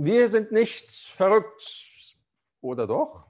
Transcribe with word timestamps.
Wir 0.00 0.28
sind 0.28 0.52
nicht 0.52 0.92
verrückt, 0.92 2.16
oder 2.60 2.86
doch? 2.86 3.26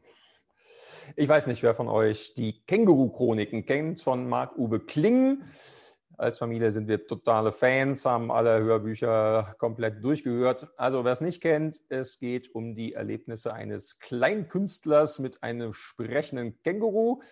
Ich 1.17 1.27
weiß 1.27 1.47
nicht, 1.47 1.63
wer 1.63 1.75
von 1.75 1.89
euch 1.89 2.35
die 2.35 2.63
Känguru-Chroniken 2.67 3.65
kennt 3.65 4.03
von 4.03 4.29
Marc-Uwe 4.29 4.81
Kling. 4.81 5.43
Als 6.19 6.37
Familie 6.37 6.71
sind 6.71 6.87
wir 6.87 7.07
totale 7.07 7.53
Fans, 7.53 8.05
haben 8.05 8.31
alle 8.31 8.61
Hörbücher 8.61 9.55
komplett 9.57 10.05
durchgehört. 10.05 10.69
Also 10.77 11.07
wer 11.07 11.13
es 11.13 11.23
nicht 11.23 11.41
kennt, 11.41 11.81
es 11.89 12.19
geht 12.19 12.55
um 12.55 12.75
die 12.75 12.93
Erlebnisse 12.93 13.55
eines 13.55 13.99
Kleinkünstlers 13.99 15.21
mit 15.21 15.43
einem 15.43 15.73
sprechenden 15.73 16.61
Känguru. 16.61 17.23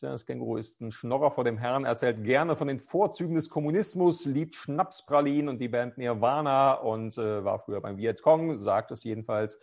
Das 0.00 0.26
Känguru 0.26 0.56
ist 0.56 0.80
ein 0.80 0.90
Schnorrer 0.90 1.30
vor 1.30 1.44
dem 1.44 1.56
Herrn, 1.56 1.84
erzählt 1.84 2.24
gerne 2.24 2.56
von 2.56 2.66
den 2.66 2.80
Vorzügen 2.80 3.36
des 3.36 3.48
Kommunismus, 3.48 4.24
liebt 4.24 4.56
Schnapspralinen 4.56 5.48
und 5.48 5.60
die 5.60 5.68
Band 5.68 5.98
Nirvana 5.98 6.74
und 6.74 7.16
äh, 7.16 7.44
war 7.44 7.60
früher 7.60 7.80
beim 7.80 7.96
Vietcong, 7.96 8.56
sagt 8.56 8.90
es 8.90 9.04
jedenfalls. 9.04 9.58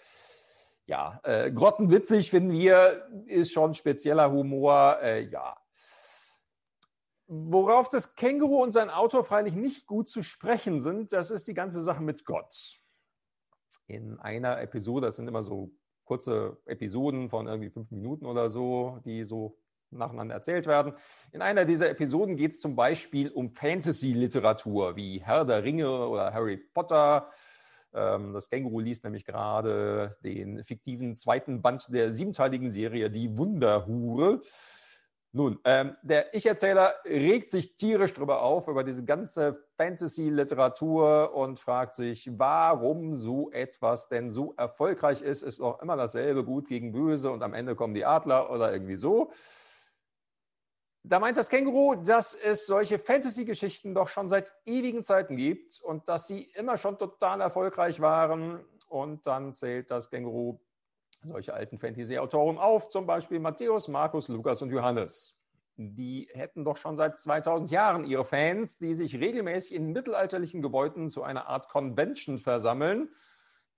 Ja, 0.85 1.19
äh, 1.23 1.51
grottenwitzig 1.51 2.29
finden 2.29 2.51
wir, 2.51 3.07
ist 3.25 3.51
schon 3.51 3.73
spezieller 3.73 4.31
Humor. 4.31 4.99
Äh, 5.01 5.29
ja, 5.29 5.55
Worauf 7.33 7.87
das 7.87 8.15
Känguru 8.15 8.61
und 8.61 8.73
sein 8.73 8.89
Autor 8.89 9.23
freilich 9.23 9.55
nicht 9.55 9.87
gut 9.87 10.09
zu 10.09 10.21
sprechen 10.21 10.81
sind, 10.81 11.13
das 11.13 11.31
ist 11.31 11.47
die 11.47 11.53
ganze 11.53 11.81
Sache 11.81 12.03
mit 12.03 12.25
Gott. 12.25 12.77
In 13.87 14.19
einer 14.19 14.59
Episode, 14.59 15.05
das 15.05 15.15
sind 15.15 15.29
immer 15.29 15.41
so 15.41 15.71
kurze 16.03 16.57
Episoden 16.65 17.29
von 17.29 17.47
irgendwie 17.47 17.69
fünf 17.69 17.89
Minuten 17.89 18.25
oder 18.25 18.49
so, 18.49 18.99
die 19.05 19.23
so 19.23 19.57
nacheinander 19.91 20.35
erzählt 20.35 20.67
werden. 20.67 20.93
In 21.31 21.41
einer 21.41 21.65
dieser 21.65 21.89
Episoden 21.89 22.37
geht 22.37 22.51
es 22.51 22.61
zum 22.61 22.75
Beispiel 22.75 23.29
um 23.29 23.53
Fantasy-Literatur 23.53 24.95
wie 24.95 25.21
Herr 25.21 25.45
der 25.45 25.63
Ringe 25.63 26.07
oder 26.07 26.33
Harry 26.33 26.57
Potter. 26.57 27.29
Ähm, 27.93 28.33
das 28.33 28.49
Känguru 28.49 28.79
liest 28.79 29.03
nämlich 29.03 29.25
gerade 29.25 30.15
den 30.23 30.63
fiktiven 30.63 31.15
zweiten 31.15 31.61
Band 31.61 31.87
der 31.89 32.11
siebenteiligen 32.11 32.69
Serie 32.69 33.09
Die 33.09 33.37
Wunderhure. 33.37 34.41
Nun, 35.33 35.59
ähm, 35.63 35.95
der 36.01 36.33
Ich-Erzähler 36.33 36.93
regt 37.05 37.49
sich 37.49 37.77
tierisch 37.77 38.13
darüber 38.13 38.41
auf, 38.41 38.67
über 38.67 38.83
diese 38.83 39.05
ganze 39.05 39.63
Fantasy-Literatur 39.77 41.33
und 41.33 41.57
fragt 41.57 41.95
sich, 41.95 42.29
warum 42.37 43.15
so 43.15 43.49
etwas 43.51 44.09
denn 44.09 44.29
so 44.29 44.53
erfolgreich 44.57 45.21
ist. 45.21 45.41
Ist 45.41 45.61
auch 45.61 45.81
immer 45.81 45.95
dasselbe, 45.95 46.43
gut 46.43 46.67
gegen 46.67 46.91
böse 46.91 47.31
und 47.31 47.43
am 47.43 47.53
Ende 47.53 47.75
kommen 47.75 47.93
die 47.93 48.03
Adler 48.03 48.51
oder 48.51 48.73
irgendwie 48.73 48.97
so. 48.97 49.31
Da 51.03 51.19
meint 51.19 51.37
das 51.37 51.49
Känguru, 51.49 51.95
dass 51.95 52.35
es 52.35 52.67
solche 52.67 52.99
Fantasy-Geschichten 52.99 53.95
doch 53.95 54.07
schon 54.07 54.29
seit 54.29 54.53
ewigen 54.65 55.03
Zeiten 55.03 55.35
gibt 55.35 55.81
und 55.81 56.07
dass 56.07 56.27
sie 56.27 56.43
immer 56.53 56.77
schon 56.77 56.99
total 56.99 57.41
erfolgreich 57.41 57.99
waren. 58.01 58.63
Und 58.87 59.25
dann 59.25 59.51
zählt 59.51 59.89
das 59.89 60.09
Känguru 60.09 60.59
solche 61.23 61.53
alten 61.53 61.79
Fantasy-Autoren 61.79 62.57
auf, 62.57 62.89
zum 62.89 63.05
Beispiel 63.05 63.39
Matthäus, 63.39 63.87
Markus, 63.87 64.27
Lukas 64.27 64.61
und 64.61 64.69
Johannes. 64.69 65.37
Die 65.77 66.29
hätten 66.33 66.63
doch 66.65 66.77
schon 66.77 66.97
seit 66.97 67.17
2000 67.17 67.71
Jahren 67.71 68.03
ihre 68.03 68.25
Fans, 68.25 68.77
die 68.77 68.93
sich 68.93 69.15
regelmäßig 69.19 69.73
in 69.73 69.91
mittelalterlichen 69.91 70.61
Gebäuden 70.61 71.09
zu 71.09 71.23
einer 71.23 71.47
Art 71.47 71.69
Convention 71.69 72.37
versammeln, 72.37 73.09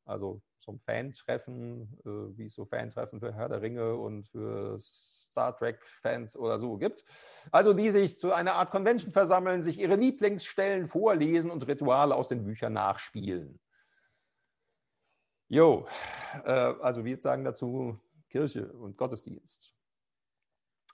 also 0.06 0.42
zum 0.58 0.80
Fan-Treffen, 0.80 1.98
äh, 2.06 2.38
wie 2.38 2.50
so 2.50 2.66
Fan-Treffen 2.66 3.20
für 3.20 3.34
Herr 3.34 3.50
der 3.50 3.62
Ringe 3.62 3.96
und 3.96 4.28
für 4.28 4.78
Star 5.34 5.58
Trek-Fans 5.58 6.38
oder 6.38 6.60
so 6.60 6.78
gibt. 6.78 7.04
Also 7.52 7.74
die 7.74 7.90
sich 7.90 8.20
zu 8.20 8.34
einer 8.34 8.54
Art 8.54 8.70
Convention 8.70 9.12
versammeln, 9.12 9.64
sich 9.64 9.80
ihre 9.80 9.96
Lieblingsstellen 9.96 10.86
vorlesen 10.86 11.50
und 11.50 11.68
Rituale 11.68 12.16
aus 12.16 12.28
den 12.28 12.44
Büchern 12.44 12.74
nachspielen. 12.74 13.60
Jo, 15.50 15.88
äh, 16.46 16.52
also 16.52 17.04
wir 17.04 17.20
sagen 17.20 17.44
dazu 17.44 18.00
Kirche 18.30 18.72
und 18.74 18.96
Gottesdienst. 18.98 19.74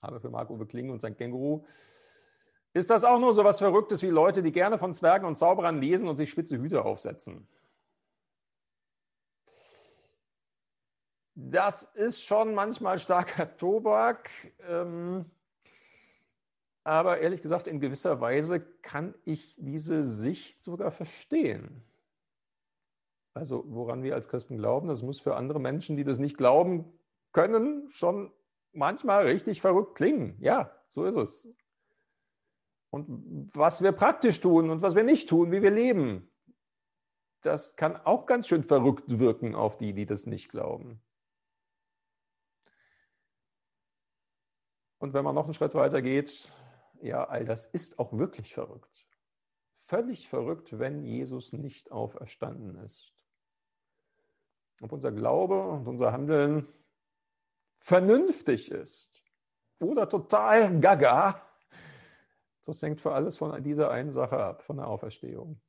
Aber 0.01 0.21
für 0.21 0.29
Marc-Uwe 0.29 0.65
Kling 0.65 0.89
und 0.89 1.01
sein 1.01 1.15
Känguru 1.15 1.65
ist 2.73 2.89
das 2.89 3.03
auch 3.03 3.19
nur 3.19 3.33
so 3.33 3.43
was 3.43 3.59
Verrücktes 3.59 4.01
wie 4.03 4.09
Leute, 4.09 4.41
die 4.41 4.53
gerne 4.53 4.77
von 4.77 4.93
Zwergen 4.93 5.27
und 5.27 5.35
Zauberern 5.35 5.81
lesen 5.81 6.07
und 6.07 6.15
sich 6.15 6.29
spitze 6.29 6.57
Hüte 6.57 6.85
aufsetzen. 6.85 7.47
Das 11.47 11.83
ist 11.83 12.23
schon 12.23 12.53
manchmal 12.53 12.99
starker 12.99 13.55
Tobak. 13.57 14.29
Ähm, 14.67 15.25
aber 16.83 17.19
ehrlich 17.19 17.41
gesagt, 17.41 17.67
in 17.67 17.79
gewisser 17.79 18.19
Weise 18.19 18.59
kann 18.59 19.15
ich 19.23 19.55
diese 19.57 20.03
Sicht 20.03 20.61
sogar 20.61 20.91
verstehen. 20.91 21.83
Also 23.33 23.63
woran 23.67 24.03
wir 24.03 24.15
als 24.15 24.27
Christen 24.27 24.57
glauben, 24.57 24.89
das 24.89 25.01
muss 25.01 25.21
für 25.21 25.35
andere 25.35 25.59
Menschen, 25.59 25.95
die 25.95 26.03
das 26.03 26.19
nicht 26.19 26.37
glauben 26.37 26.91
können, 27.31 27.89
schon 27.91 28.33
manchmal 28.73 29.25
richtig 29.25 29.61
verrückt 29.61 29.95
klingen. 29.95 30.35
Ja, 30.41 30.75
so 30.89 31.05
ist 31.05 31.15
es. 31.15 31.47
Und 32.89 33.07
was 33.53 33.81
wir 33.81 33.91
praktisch 33.91 34.41
tun 34.41 34.69
und 34.71 34.81
was 34.81 34.95
wir 34.95 35.03
nicht 35.03 35.29
tun, 35.29 35.51
wie 35.51 35.61
wir 35.61 35.71
leben, 35.71 36.29
das 37.41 37.77
kann 37.77 37.95
auch 37.95 38.25
ganz 38.25 38.47
schön 38.47 38.63
verrückt 38.63 39.19
wirken 39.19 39.55
auf 39.55 39.77
die, 39.77 39.93
die 39.93 40.05
das 40.05 40.25
nicht 40.25 40.49
glauben. 40.49 41.01
Und 44.99 45.13
wenn 45.13 45.23
man 45.23 45.35
noch 45.35 45.45
einen 45.45 45.53
Schritt 45.53 45.75
weiter 45.75 46.01
geht, 46.01 46.51
ja, 47.01 47.23
all 47.23 47.45
das 47.45 47.65
ist 47.65 47.99
auch 47.99 48.17
wirklich 48.17 48.53
verrückt. 48.53 49.05
Völlig 49.73 50.27
verrückt, 50.27 50.77
wenn 50.77 51.03
Jesus 51.03 51.53
nicht 51.53 51.91
auferstanden 51.91 52.75
ist 52.83 53.13
ob 54.81 54.91
unser 54.91 55.11
Glaube 55.11 55.61
und 55.61 55.87
unser 55.87 56.11
Handeln 56.11 56.67
vernünftig 57.75 58.71
ist 58.71 59.21
oder 59.79 60.07
total 60.07 60.79
gaga, 60.79 61.41
das 62.65 62.81
hängt 62.81 63.01
für 63.01 63.13
alles 63.13 63.37
von 63.37 63.63
dieser 63.63 63.89
einen 63.89 64.11
Sache 64.11 64.37
ab, 64.37 64.61
von 64.61 64.77
der 64.77 64.87
Auferstehung. 64.87 65.59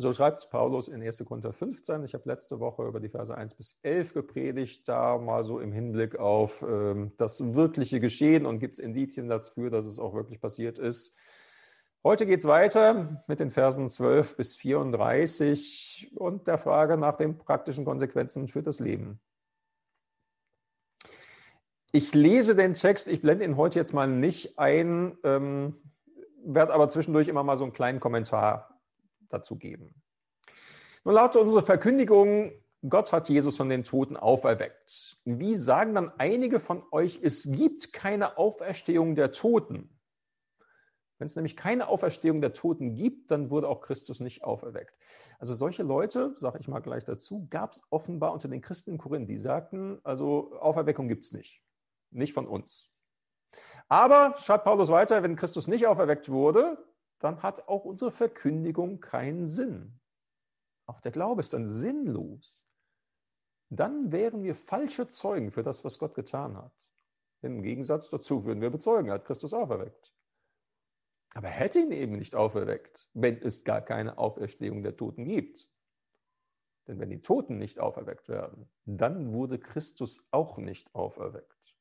So 0.00 0.12
schreibt 0.12 0.38
es 0.38 0.48
Paulus 0.48 0.86
in 0.86 1.02
1. 1.02 1.24
Korinther 1.24 1.52
15. 1.52 2.04
Ich 2.04 2.14
habe 2.14 2.22
letzte 2.28 2.60
Woche 2.60 2.86
über 2.86 3.00
die 3.00 3.08
Verse 3.08 3.36
1 3.36 3.56
bis 3.56 3.80
11 3.82 4.14
gepredigt, 4.14 4.86
da 4.86 5.18
mal 5.18 5.44
so 5.44 5.58
im 5.58 5.72
Hinblick 5.72 6.20
auf 6.20 6.62
ähm, 6.62 7.10
das 7.16 7.40
wirkliche 7.52 7.98
Geschehen 7.98 8.46
und 8.46 8.60
gibt 8.60 8.74
es 8.74 8.78
Indizien 8.78 9.28
dafür, 9.28 9.70
dass 9.70 9.86
es 9.86 9.98
auch 9.98 10.14
wirklich 10.14 10.40
passiert 10.40 10.78
ist. 10.78 11.16
Heute 12.04 12.26
geht 12.26 12.38
es 12.38 12.44
weiter 12.44 13.24
mit 13.26 13.40
den 13.40 13.50
Versen 13.50 13.88
12 13.88 14.36
bis 14.36 14.54
34 14.54 16.12
und 16.14 16.46
der 16.46 16.58
Frage 16.58 16.96
nach 16.96 17.16
den 17.16 17.36
praktischen 17.36 17.84
Konsequenzen 17.84 18.46
für 18.46 18.62
das 18.62 18.78
Leben. 18.78 19.18
Ich 21.90 22.14
lese 22.14 22.54
den 22.54 22.74
Text, 22.74 23.08
ich 23.08 23.20
blende 23.20 23.44
ihn 23.44 23.56
heute 23.56 23.80
jetzt 23.80 23.94
mal 23.94 24.06
nicht 24.06 24.60
ein, 24.60 25.18
ähm, 25.24 25.74
werde 26.44 26.72
aber 26.72 26.88
zwischendurch 26.88 27.26
immer 27.26 27.42
mal 27.42 27.56
so 27.56 27.64
einen 27.64 27.72
kleinen 27.72 27.98
Kommentar 27.98 28.77
dazu 29.28 29.56
geben. 29.56 29.94
Nun 31.04 31.14
lautet 31.14 31.40
unsere 31.40 31.64
Verkündigung, 31.64 32.52
Gott 32.88 33.12
hat 33.12 33.28
Jesus 33.28 33.56
von 33.56 33.68
den 33.68 33.82
Toten 33.82 34.16
auferweckt. 34.16 35.20
Wie 35.24 35.56
sagen 35.56 35.94
dann 35.94 36.12
einige 36.18 36.60
von 36.60 36.82
euch, 36.92 37.20
es 37.22 37.50
gibt 37.50 37.92
keine 37.92 38.38
Auferstehung 38.38 39.16
der 39.16 39.32
Toten? 39.32 39.98
Wenn 41.18 41.26
es 41.26 41.34
nämlich 41.34 41.56
keine 41.56 41.88
Auferstehung 41.88 42.40
der 42.40 42.52
Toten 42.52 42.94
gibt, 42.94 43.32
dann 43.32 43.50
wurde 43.50 43.68
auch 43.68 43.80
Christus 43.80 44.20
nicht 44.20 44.44
auferweckt. 44.44 44.94
Also 45.40 45.54
solche 45.54 45.82
Leute, 45.82 46.34
sage 46.36 46.58
ich 46.60 46.68
mal 46.68 46.78
gleich 46.78 47.04
dazu, 47.04 47.48
gab 47.50 47.72
es 47.72 47.82
offenbar 47.90 48.32
unter 48.32 48.46
den 48.46 48.60
Christen 48.60 48.92
in 48.92 48.98
Korinth, 48.98 49.28
die 49.28 49.38
sagten, 49.38 49.98
also 50.04 50.56
Auferweckung 50.60 51.08
gibt 51.08 51.24
es 51.24 51.32
nicht. 51.32 51.60
Nicht 52.10 52.32
von 52.32 52.46
uns. 52.46 52.90
Aber, 53.88 54.34
schreibt 54.38 54.64
Paulus 54.64 54.90
weiter, 54.90 55.22
wenn 55.24 55.34
Christus 55.34 55.66
nicht 55.66 55.88
auferweckt 55.88 56.28
wurde, 56.28 56.78
dann 57.18 57.42
hat 57.42 57.68
auch 57.68 57.84
unsere 57.84 58.10
Verkündigung 58.10 59.00
keinen 59.00 59.46
Sinn. 59.46 60.00
Auch 60.86 61.00
der 61.00 61.12
Glaube 61.12 61.40
ist 61.40 61.52
dann 61.52 61.66
sinnlos. 61.66 62.64
Dann 63.70 64.12
wären 64.12 64.42
wir 64.42 64.54
falsche 64.54 65.08
Zeugen 65.08 65.50
für 65.50 65.62
das, 65.62 65.84
was 65.84 65.98
Gott 65.98 66.14
getan 66.14 66.56
hat. 66.56 66.90
Im 67.42 67.62
Gegensatz 67.62 68.08
dazu 68.08 68.44
würden 68.44 68.60
wir 68.60 68.70
bezeugen, 68.70 69.08
er 69.08 69.14
hat 69.14 69.24
Christus 69.24 69.52
auferweckt. 69.52 70.14
Aber 71.34 71.48
er 71.48 71.54
hätte 71.54 71.80
ihn 71.80 71.92
eben 71.92 72.12
nicht 72.12 72.34
auferweckt, 72.34 73.10
wenn 73.12 73.40
es 73.42 73.64
gar 73.64 73.82
keine 73.82 74.16
Auferstehung 74.18 74.82
der 74.82 74.96
Toten 74.96 75.24
gibt. 75.24 75.68
Denn 76.86 76.98
wenn 76.98 77.10
die 77.10 77.20
Toten 77.20 77.58
nicht 77.58 77.78
auferweckt 77.78 78.28
werden, 78.28 78.70
dann 78.86 79.32
wurde 79.34 79.58
Christus 79.58 80.26
auch 80.30 80.56
nicht 80.56 80.94
auferweckt. 80.94 81.76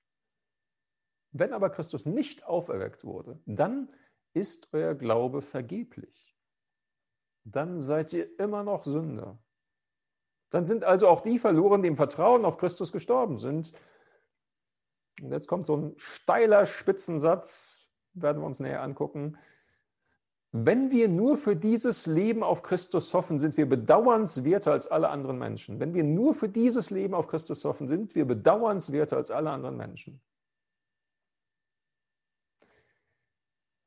Wenn 1.31 1.53
aber 1.53 1.69
Christus 1.69 2.05
nicht 2.05 2.43
auferweckt 2.43 3.05
wurde, 3.05 3.41
dann 3.45 3.93
ist 4.33 4.69
euer 4.73 4.95
Glaube 4.95 5.41
vergeblich. 5.41 6.35
Dann 7.43 7.79
seid 7.79 8.13
ihr 8.13 8.39
immer 8.39 8.63
noch 8.63 8.83
Sünder. 8.83 9.39
Dann 10.49 10.65
sind 10.65 10.83
also 10.83 11.07
auch 11.07 11.21
die 11.21 11.39
verloren, 11.39 11.81
die 11.81 11.87
im 11.89 11.97
Vertrauen 11.97 12.45
auf 12.45 12.57
Christus 12.57 12.91
gestorben 12.91 13.37
sind. 13.37 13.73
Und 15.21 15.31
jetzt 15.31 15.47
kommt 15.47 15.65
so 15.65 15.75
ein 15.75 15.93
steiler 15.97 16.65
Spitzensatz, 16.65 17.89
werden 18.13 18.41
wir 18.41 18.45
uns 18.45 18.59
näher 18.59 18.81
angucken. 18.81 19.37
Wenn 20.51 20.91
wir 20.91 21.09
nur 21.09 21.37
für 21.37 21.55
dieses 21.55 22.05
Leben 22.05 22.41
auf 22.41 22.63
Christus 22.63 23.13
hoffen, 23.13 23.37
sind 23.37 23.57
wir 23.57 23.67
bedauernswerter 23.67 24.71
als 24.71 24.87
alle 24.87 25.09
anderen 25.09 25.37
Menschen. 25.37 25.79
Wenn 25.79 25.93
wir 25.93 26.03
nur 26.03 26.33
für 26.33 26.47
dieses 26.47 26.89
Leben 26.89 27.13
auf 27.13 27.27
Christus 27.27 27.65
hoffen, 27.65 27.87
sind 27.87 28.15
wir 28.15 28.25
bedauernswerter 28.25 29.17
als 29.17 29.29
alle 29.29 29.51
anderen 29.51 29.75
Menschen. 29.75 30.21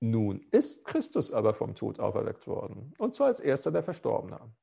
Nun 0.00 0.40
ist 0.50 0.84
Christus 0.86 1.30
aber 1.30 1.52
vom 1.52 1.74
Tod 1.74 2.00
auferweckt 2.00 2.46
worden, 2.46 2.94
und 2.98 3.14
zwar 3.14 3.28
als 3.28 3.40
erster 3.40 3.70
der 3.70 3.82
Verstorbenen. 3.82 4.56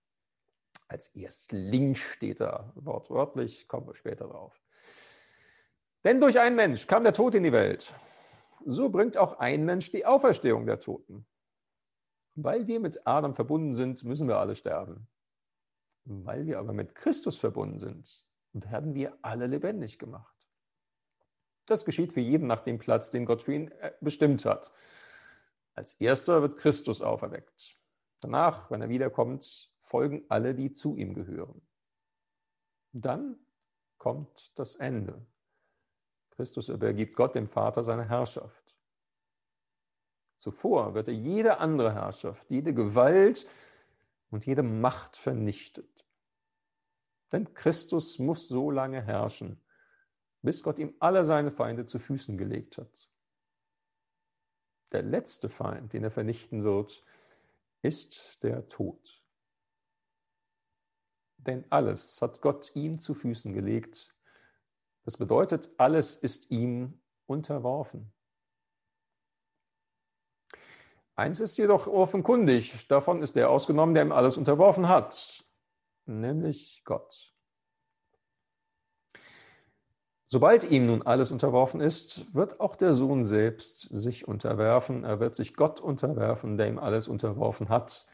Als 0.88 1.10
Erstling 1.10 1.96
steht 1.96 2.40
da 2.40 2.72
wortwörtlich, 2.76 3.68
kommen 3.68 3.88
wir 3.88 3.96
später 3.96 4.28
drauf. 4.28 4.60
Denn 6.04 6.20
durch 6.20 6.40
einen 6.40 6.56
Mensch 6.56 6.88
kam 6.88 7.04
der 7.04 7.14
Tod 7.14 7.36
in 7.36 7.44
die 7.44 7.52
Welt. 7.52 7.94
So 8.66 8.90
bringt 8.90 9.18
auch 9.18 9.40
ein 9.40 9.66
Mensch 9.66 9.92
die 9.92 10.06
Auferstehung 10.06 10.66
der 10.66 10.80
Toten. 10.80 11.28
Weil 12.36 12.68
wir 12.68 12.80
mit 12.80 13.06
Adam 13.06 13.36
verbunden 13.36 13.74
sind, 13.74 14.04
müssen 14.04 14.28
wir 14.28 14.38
alle 14.38 14.56
sterben. 14.56 15.08
Weil 16.06 16.48
wir 16.48 16.60
aber 16.60 16.74
mit 16.74 16.96
Christus 16.96 17.36
verbunden 17.36 17.80
sind, 17.80 18.26
werden 18.54 18.96
wir 18.96 19.18
alle 19.22 19.48
lebendig 19.48 20.00
gemacht. 20.00 20.36
Das 21.66 21.84
geschieht 21.84 22.14
für 22.14 22.22
jeden 22.22 22.48
nach 22.48 22.62
dem 22.62 22.80
Platz, 22.80 23.12
den 23.12 23.26
Gott 23.26 23.44
für 23.44 23.54
ihn 23.54 23.72
äh, 23.72 23.92
bestimmt 24.00 24.46
hat. 24.46 24.72
Als 25.78 25.94
erster 26.00 26.42
wird 26.42 26.58
Christus 26.58 27.04
auferweckt. 27.04 27.78
Danach, 28.22 28.72
wenn 28.72 28.82
er 28.82 28.90
wiederkommt, 28.90 29.72
folgen 29.78 30.26
alle, 30.28 30.56
die 30.56 30.72
zu 30.72 30.96
ihm 30.96 31.14
gehören. 31.14 31.62
Dann 32.94 33.38
kommt 34.00 34.58
das 34.58 34.76
Ende. 34.78 35.24
Christus 36.32 36.70
übergibt 36.70 37.16
Gott 37.16 37.36
dem 37.36 37.48
Vater 37.48 37.84
seine 37.84 38.10
Herrschaft. 38.10 38.76
Zuvor 40.40 40.96
wird 40.96 41.10
er 41.10 41.14
jede 41.14 41.60
andere 41.60 41.94
Herrschaft, 41.94 42.50
jede 42.50 42.74
Gewalt 42.74 43.48
und 44.32 44.48
jede 44.48 44.64
Macht 44.64 45.16
vernichtet. 45.16 46.08
Denn 47.32 47.54
Christus 47.54 48.18
muss 48.18 48.48
so 48.48 48.72
lange 48.72 49.04
herrschen, 49.04 49.62
bis 50.42 50.64
Gott 50.64 50.80
ihm 50.80 50.96
alle 51.00 51.24
seine 51.24 51.52
Feinde 51.52 51.86
zu 51.86 52.00
Füßen 52.00 52.36
gelegt 52.36 52.80
hat. 52.80 53.12
Der 54.92 55.04
letzte 55.04 55.50
Feind, 55.50 55.94
den 55.94 56.04
er 56.04 56.12
vernichten 56.12 56.64
wird, 56.64 57.04
ist 57.82 58.44
der 58.44 58.68
Tod. 58.70 59.24
Denn 61.38 61.66
alles 61.70 62.22
hat 62.22 62.42
Gott 62.42 62.72
ihm 62.74 63.00
zu 63.00 63.14
Füßen 63.14 63.54
gelegt. 63.54 64.16
Das 65.04 65.18
bedeutet, 65.18 65.70
alles 65.78 66.16
ist 66.16 66.52
ihm 66.52 67.00
unterworfen. 67.26 68.12
Eins 71.16 71.40
ist 71.40 71.58
jedoch 71.58 71.88
offenkundig, 71.88 72.88
davon 72.88 73.22
ist 73.22 73.36
der 73.36 73.50
ausgenommen, 73.50 73.96
der 73.96 74.04
ihm 74.04 74.12
alles 74.12 74.38
unterworfen 74.38 74.88
hat, 74.88 75.44
nämlich 76.06 76.84
Gott. 76.86 77.37
Sobald 80.30 80.70
ihm 80.70 80.84
nun 80.84 81.04
alles 81.04 81.32
unterworfen 81.32 81.80
ist, 81.80 82.34
wird 82.36 82.60
auch 82.60 82.76
der 82.76 82.94
Sohn 82.94 83.24
selbst 83.24 83.88
sich 83.90 84.28
unterwerfen. 84.28 85.06
Er 85.06 85.22
wird 85.22 85.36
sich 85.36 85.54
Gott 85.56 85.80
unterwerfen, 85.80 86.58
der 86.58 86.68
ihm 86.68 86.80
alles 86.80 87.08
unterworfen 87.08 87.70
hat. 87.70 88.06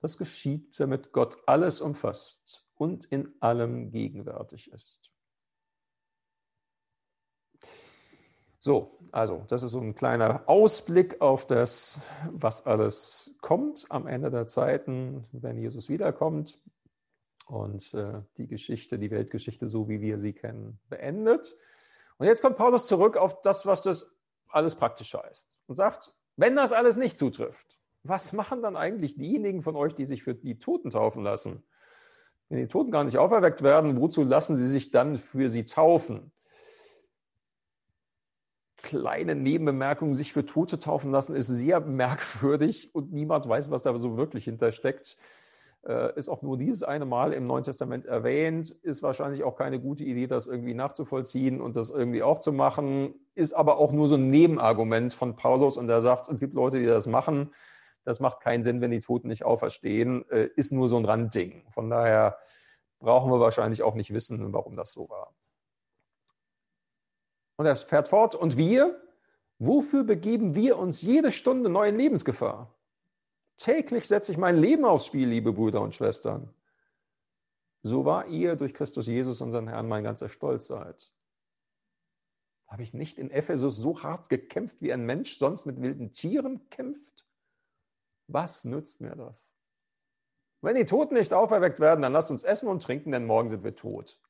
Das 0.00 0.18
geschieht, 0.18 0.78
damit 0.80 1.12
Gott 1.12 1.38
alles 1.46 1.80
umfasst 1.80 2.66
und 2.74 3.04
in 3.04 3.32
allem 3.38 3.92
gegenwärtig 3.92 4.72
ist. 4.72 5.12
So, 8.58 8.98
also 9.12 9.44
das 9.46 9.62
ist 9.62 9.70
so 9.70 9.80
ein 9.80 9.94
kleiner 9.94 10.42
Ausblick 10.48 11.20
auf 11.20 11.46
das, 11.46 12.00
was 12.32 12.66
alles 12.66 13.30
kommt 13.40 13.86
am 13.88 14.08
Ende 14.08 14.32
der 14.32 14.48
Zeiten, 14.48 15.28
wenn 15.30 15.58
Jesus 15.58 15.88
wiederkommt 15.88 16.58
und 17.46 17.92
äh, 17.94 18.22
die 18.36 18.46
Geschichte, 18.46 18.98
die 18.98 19.10
Weltgeschichte, 19.10 19.68
so 19.68 19.88
wie 19.88 20.00
wir 20.00 20.18
sie 20.18 20.32
kennen, 20.32 20.78
beendet. 20.88 21.56
Und 22.18 22.26
jetzt 22.26 22.42
kommt 22.42 22.56
Paulus 22.56 22.86
zurück 22.86 23.16
auf 23.16 23.42
das, 23.42 23.66
was 23.66 23.82
das 23.82 24.14
alles 24.48 24.74
praktisch 24.74 25.14
heißt 25.14 25.58
und 25.66 25.76
sagt, 25.76 26.14
wenn 26.36 26.56
das 26.56 26.72
alles 26.72 26.96
nicht 26.96 27.18
zutrifft, 27.18 27.78
was 28.02 28.32
machen 28.32 28.62
dann 28.62 28.76
eigentlich 28.76 29.16
diejenigen 29.16 29.62
von 29.62 29.76
euch, 29.76 29.94
die 29.94 30.06
sich 30.06 30.22
für 30.22 30.34
die 30.34 30.58
Toten 30.58 30.90
taufen 30.90 31.22
lassen? 31.22 31.62
Wenn 32.48 32.58
die 32.58 32.68
Toten 32.68 32.90
gar 32.90 33.04
nicht 33.04 33.18
auferweckt 33.18 33.62
werden, 33.62 34.00
wozu 34.00 34.24
lassen 34.24 34.56
sie 34.56 34.68
sich 34.68 34.90
dann 34.90 35.18
für 35.18 35.50
sie 35.50 35.64
taufen? 35.64 36.32
kleine 38.82 39.34
Nebenbemerkung, 39.34 40.12
sich 40.12 40.32
für 40.32 40.44
Tote 40.44 40.78
taufen 40.78 41.10
lassen, 41.10 41.34
ist 41.34 41.46
sehr 41.46 41.80
merkwürdig 41.80 42.94
und 42.94 43.12
niemand 43.12 43.48
weiß, 43.48 43.70
was 43.70 43.82
da 43.82 43.96
so 43.96 44.16
wirklich 44.16 44.44
hintersteckt. 44.44 45.16
Äh, 45.84 46.16
ist 46.16 46.28
auch 46.28 46.42
nur 46.42 46.58
dieses 46.58 46.84
eine 46.84 47.04
Mal 47.04 47.32
im 47.32 47.48
Neuen 47.48 47.64
Testament 47.64 48.06
erwähnt, 48.06 48.70
ist 48.70 49.02
wahrscheinlich 49.02 49.42
auch 49.42 49.56
keine 49.56 49.80
gute 49.80 50.04
Idee, 50.04 50.28
das 50.28 50.46
irgendwie 50.46 50.74
nachzuvollziehen 50.74 51.60
und 51.60 51.74
das 51.74 51.90
irgendwie 51.90 52.22
auch 52.22 52.38
zu 52.38 52.52
machen, 52.52 53.14
ist 53.34 53.52
aber 53.52 53.78
auch 53.78 53.90
nur 53.90 54.06
so 54.06 54.14
ein 54.14 54.30
Nebenargument 54.30 55.12
von 55.12 55.34
Paulus 55.34 55.76
und 55.76 55.88
er 55.88 56.00
sagt, 56.00 56.28
es 56.28 56.38
gibt 56.38 56.54
Leute, 56.54 56.78
die 56.78 56.86
das 56.86 57.08
machen. 57.08 57.52
Das 58.04 58.20
macht 58.20 58.40
keinen 58.40 58.62
Sinn, 58.62 58.80
wenn 58.80 58.92
die 58.92 59.00
Toten 59.00 59.26
nicht 59.26 59.44
auferstehen, 59.44 60.24
äh, 60.30 60.48
ist 60.54 60.70
nur 60.72 60.88
so 60.88 60.96
ein 60.96 61.04
Randding. 61.04 61.64
Von 61.72 61.90
daher 61.90 62.38
brauchen 63.00 63.32
wir 63.32 63.40
wahrscheinlich 63.40 63.82
auch 63.82 63.94
nicht 63.94 64.12
wissen, 64.12 64.52
warum 64.52 64.76
das 64.76 64.92
so 64.92 65.08
war. 65.08 65.34
Und 67.56 67.66
er 67.66 67.74
fährt 67.74 68.08
fort, 68.08 68.36
und 68.36 68.56
wir, 68.56 69.02
wofür 69.58 70.04
begeben 70.04 70.54
wir 70.54 70.78
uns 70.78 71.02
jede 71.02 71.32
Stunde 71.32 71.70
neu 71.70 71.88
in 71.88 71.96
Lebensgefahr? 71.96 72.72
Täglich 73.62 74.08
setze 74.08 74.32
ich 74.32 74.38
mein 74.38 74.58
Leben 74.58 74.84
aufs 74.84 75.06
Spiel, 75.06 75.28
liebe 75.28 75.52
Brüder 75.52 75.82
und 75.82 75.94
Schwestern. 75.94 76.52
So 77.84 78.04
war 78.04 78.26
ihr 78.26 78.56
durch 78.56 78.74
Christus 78.74 79.06
Jesus, 79.06 79.40
unseren 79.40 79.68
Herrn, 79.68 79.86
mein 79.86 80.02
ganzer 80.02 80.28
Stolz 80.28 80.66
seid. 80.66 81.14
Habe 82.66 82.82
ich 82.82 82.92
nicht 82.92 83.18
in 83.18 83.30
Ephesus 83.30 83.76
so 83.76 84.02
hart 84.02 84.28
gekämpft, 84.28 84.82
wie 84.82 84.92
ein 84.92 85.06
Mensch 85.06 85.38
sonst 85.38 85.64
mit 85.64 85.80
wilden 85.80 86.10
Tieren 86.10 86.68
kämpft? 86.70 87.24
Was 88.26 88.64
nützt 88.64 89.00
mir 89.00 89.14
das? 89.14 89.54
Wenn 90.60 90.74
die 90.74 90.84
Toten 90.84 91.14
nicht 91.14 91.32
auferweckt 91.32 91.78
werden, 91.78 92.02
dann 92.02 92.14
lasst 92.14 92.32
uns 92.32 92.42
essen 92.42 92.68
und 92.68 92.82
trinken, 92.82 93.12
denn 93.12 93.26
morgen 93.26 93.48
sind 93.48 93.62
wir 93.62 93.76
tot. 93.76 94.20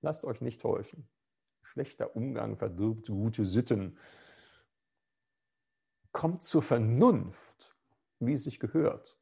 Lasst 0.00 0.24
euch 0.24 0.40
nicht 0.40 0.60
täuschen. 0.60 1.08
Schlechter 1.62 2.16
Umgang 2.16 2.56
verdirbt 2.56 3.06
gute 3.06 3.46
Sitten. 3.46 3.96
Kommt 6.18 6.42
zur 6.42 6.62
Vernunft, 6.62 7.76
wie 8.18 8.32
es 8.32 8.42
sich 8.42 8.58
gehört. 8.58 9.16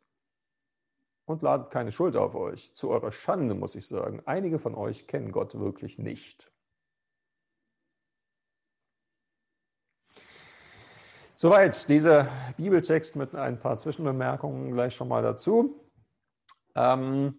Und 1.26 1.42
ladet 1.42 1.70
keine 1.70 1.92
Schuld 1.92 2.16
auf 2.16 2.34
euch. 2.34 2.72
Zu 2.74 2.88
eurer 2.88 3.12
Schande 3.12 3.54
muss 3.54 3.74
ich 3.74 3.86
sagen, 3.86 4.22
einige 4.24 4.58
von 4.58 4.74
euch 4.74 5.06
kennen 5.06 5.30
Gott 5.30 5.58
wirklich 5.58 5.98
nicht. 5.98 6.50
Soweit 11.34 11.86
dieser 11.90 12.28
Bibeltext 12.56 13.14
mit 13.14 13.34
ein 13.34 13.60
paar 13.60 13.76
Zwischenbemerkungen 13.76 14.72
gleich 14.72 14.94
schon 14.94 15.08
mal 15.08 15.22
dazu. 15.22 15.78
Ähm, 16.74 17.38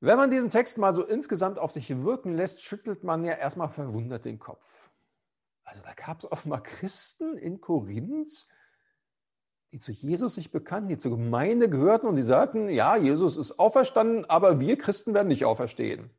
wenn 0.00 0.18
man 0.18 0.30
diesen 0.30 0.50
Text 0.50 0.76
mal 0.76 0.92
so 0.92 1.02
insgesamt 1.02 1.58
auf 1.58 1.72
sich 1.72 1.88
wirken 1.88 2.34
lässt, 2.34 2.60
schüttelt 2.60 3.04
man 3.04 3.24
ja 3.24 3.32
erstmal 3.32 3.70
verwundert 3.70 4.26
den 4.26 4.38
Kopf. 4.38 4.90
Also 5.74 5.88
da 5.88 5.94
gab 5.94 6.20
es 6.20 6.30
offenbar 6.30 6.62
Christen 6.62 7.36
in 7.36 7.60
Korinth, 7.60 8.46
die 9.72 9.80
zu 9.80 9.90
Jesus 9.90 10.36
sich 10.36 10.52
bekannten, 10.52 10.88
die 10.88 10.98
zur 10.98 11.10
Gemeinde 11.10 11.68
gehörten 11.68 12.06
und 12.06 12.14
die 12.14 12.22
sagten, 12.22 12.68
ja, 12.68 12.94
Jesus 12.96 13.36
ist 13.36 13.58
auferstanden, 13.58 14.24
aber 14.26 14.60
wir 14.60 14.78
Christen 14.78 15.14
werden 15.14 15.26
nicht 15.26 15.44
auferstehen. 15.44 16.10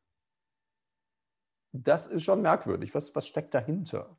Das 1.71 2.05
ist 2.05 2.23
schon 2.23 2.41
merkwürdig. 2.41 2.93
Was, 2.93 3.15
was 3.15 3.27
steckt 3.27 3.53
dahinter? 3.53 4.17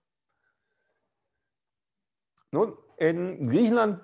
Nun, 2.50 2.74
in 2.96 3.50
Griechenland 3.50 4.02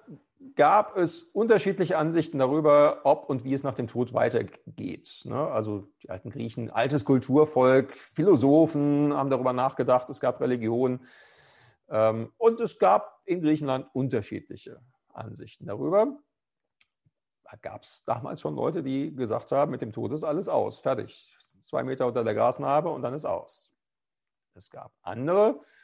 gab 0.55 0.97
es 0.97 1.23
unterschiedliche 1.23 1.99
Ansichten 1.99 2.39
darüber, 2.39 3.01
ob 3.05 3.29
und 3.29 3.45
wie 3.45 3.55
es 3.55 3.63
nach 3.63 3.75
dem 3.75 3.89
Tod 3.89 4.13
weitergeht. 4.15 5.23
Ne? 5.25 5.37
Also 5.37 5.89
die 6.03 6.11
alten 6.11 6.31
Griechen, 6.31 6.71
altes 6.71 7.05
Kulturvolk, 7.05 7.97
Philosophen 7.97 9.15
haben 9.15 9.31
darüber 9.31 9.53
nachgedacht, 9.53 10.11
es 10.11 10.21
gab 10.21 10.41
Religionen 10.41 11.01
ähm, 11.89 12.33
und 12.39 12.61
es 12.61 12.79
gab 12.79 13.21
in 13.25 13.43
Griechenland 13.43 13.87
unterschiedliche 13.95 14.81
Ansichten 15.13 15.67
darüber. 15.67 16.19
Da 17.45 17.57
gab 17.61 17.83
es 17.83 18.05
damals 18.05 18.41
schon 18.41 18.55
Leute, 18.55 18.83
die 18.83 19.15
gesagt 19.15 19.53
haben, 19.53 19.71
mit 19.71 19.83
dem 19.83 19.93
Tod 19.93 20.13
ist 20.13 20.25
alles 20.25 20.49
aus, 20.49 20.81
fertig. 20.81 21.37
Zwei 21.61 21.85
Meter 21.85 22.07
unter 22.07 22.25
der 22.25 22.35
Grasnarbe 22.35 22.89
und 22.89 23.03
dann 23.03 23.15
ist 23.15 23.25
aus. 23.25 23.73
Es 24.55 24.71
gab 24.71 24.93
andere, 25.03 25.61
die 25.61 25.82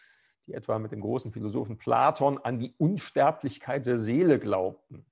etwa 0.52 0.78
mit 0.78 0.92
dem 0.92 1.00
großen 1.00 1.32
Philosophen 1.32 1.78
Platon 1.78 2.38
an 2.38 2.58
die 2.58 2.74
Unsterblichkeit 2.78 3.86
der 3.86 3.98
Seele 3.98 4.38
glaubten. 4.38 5.04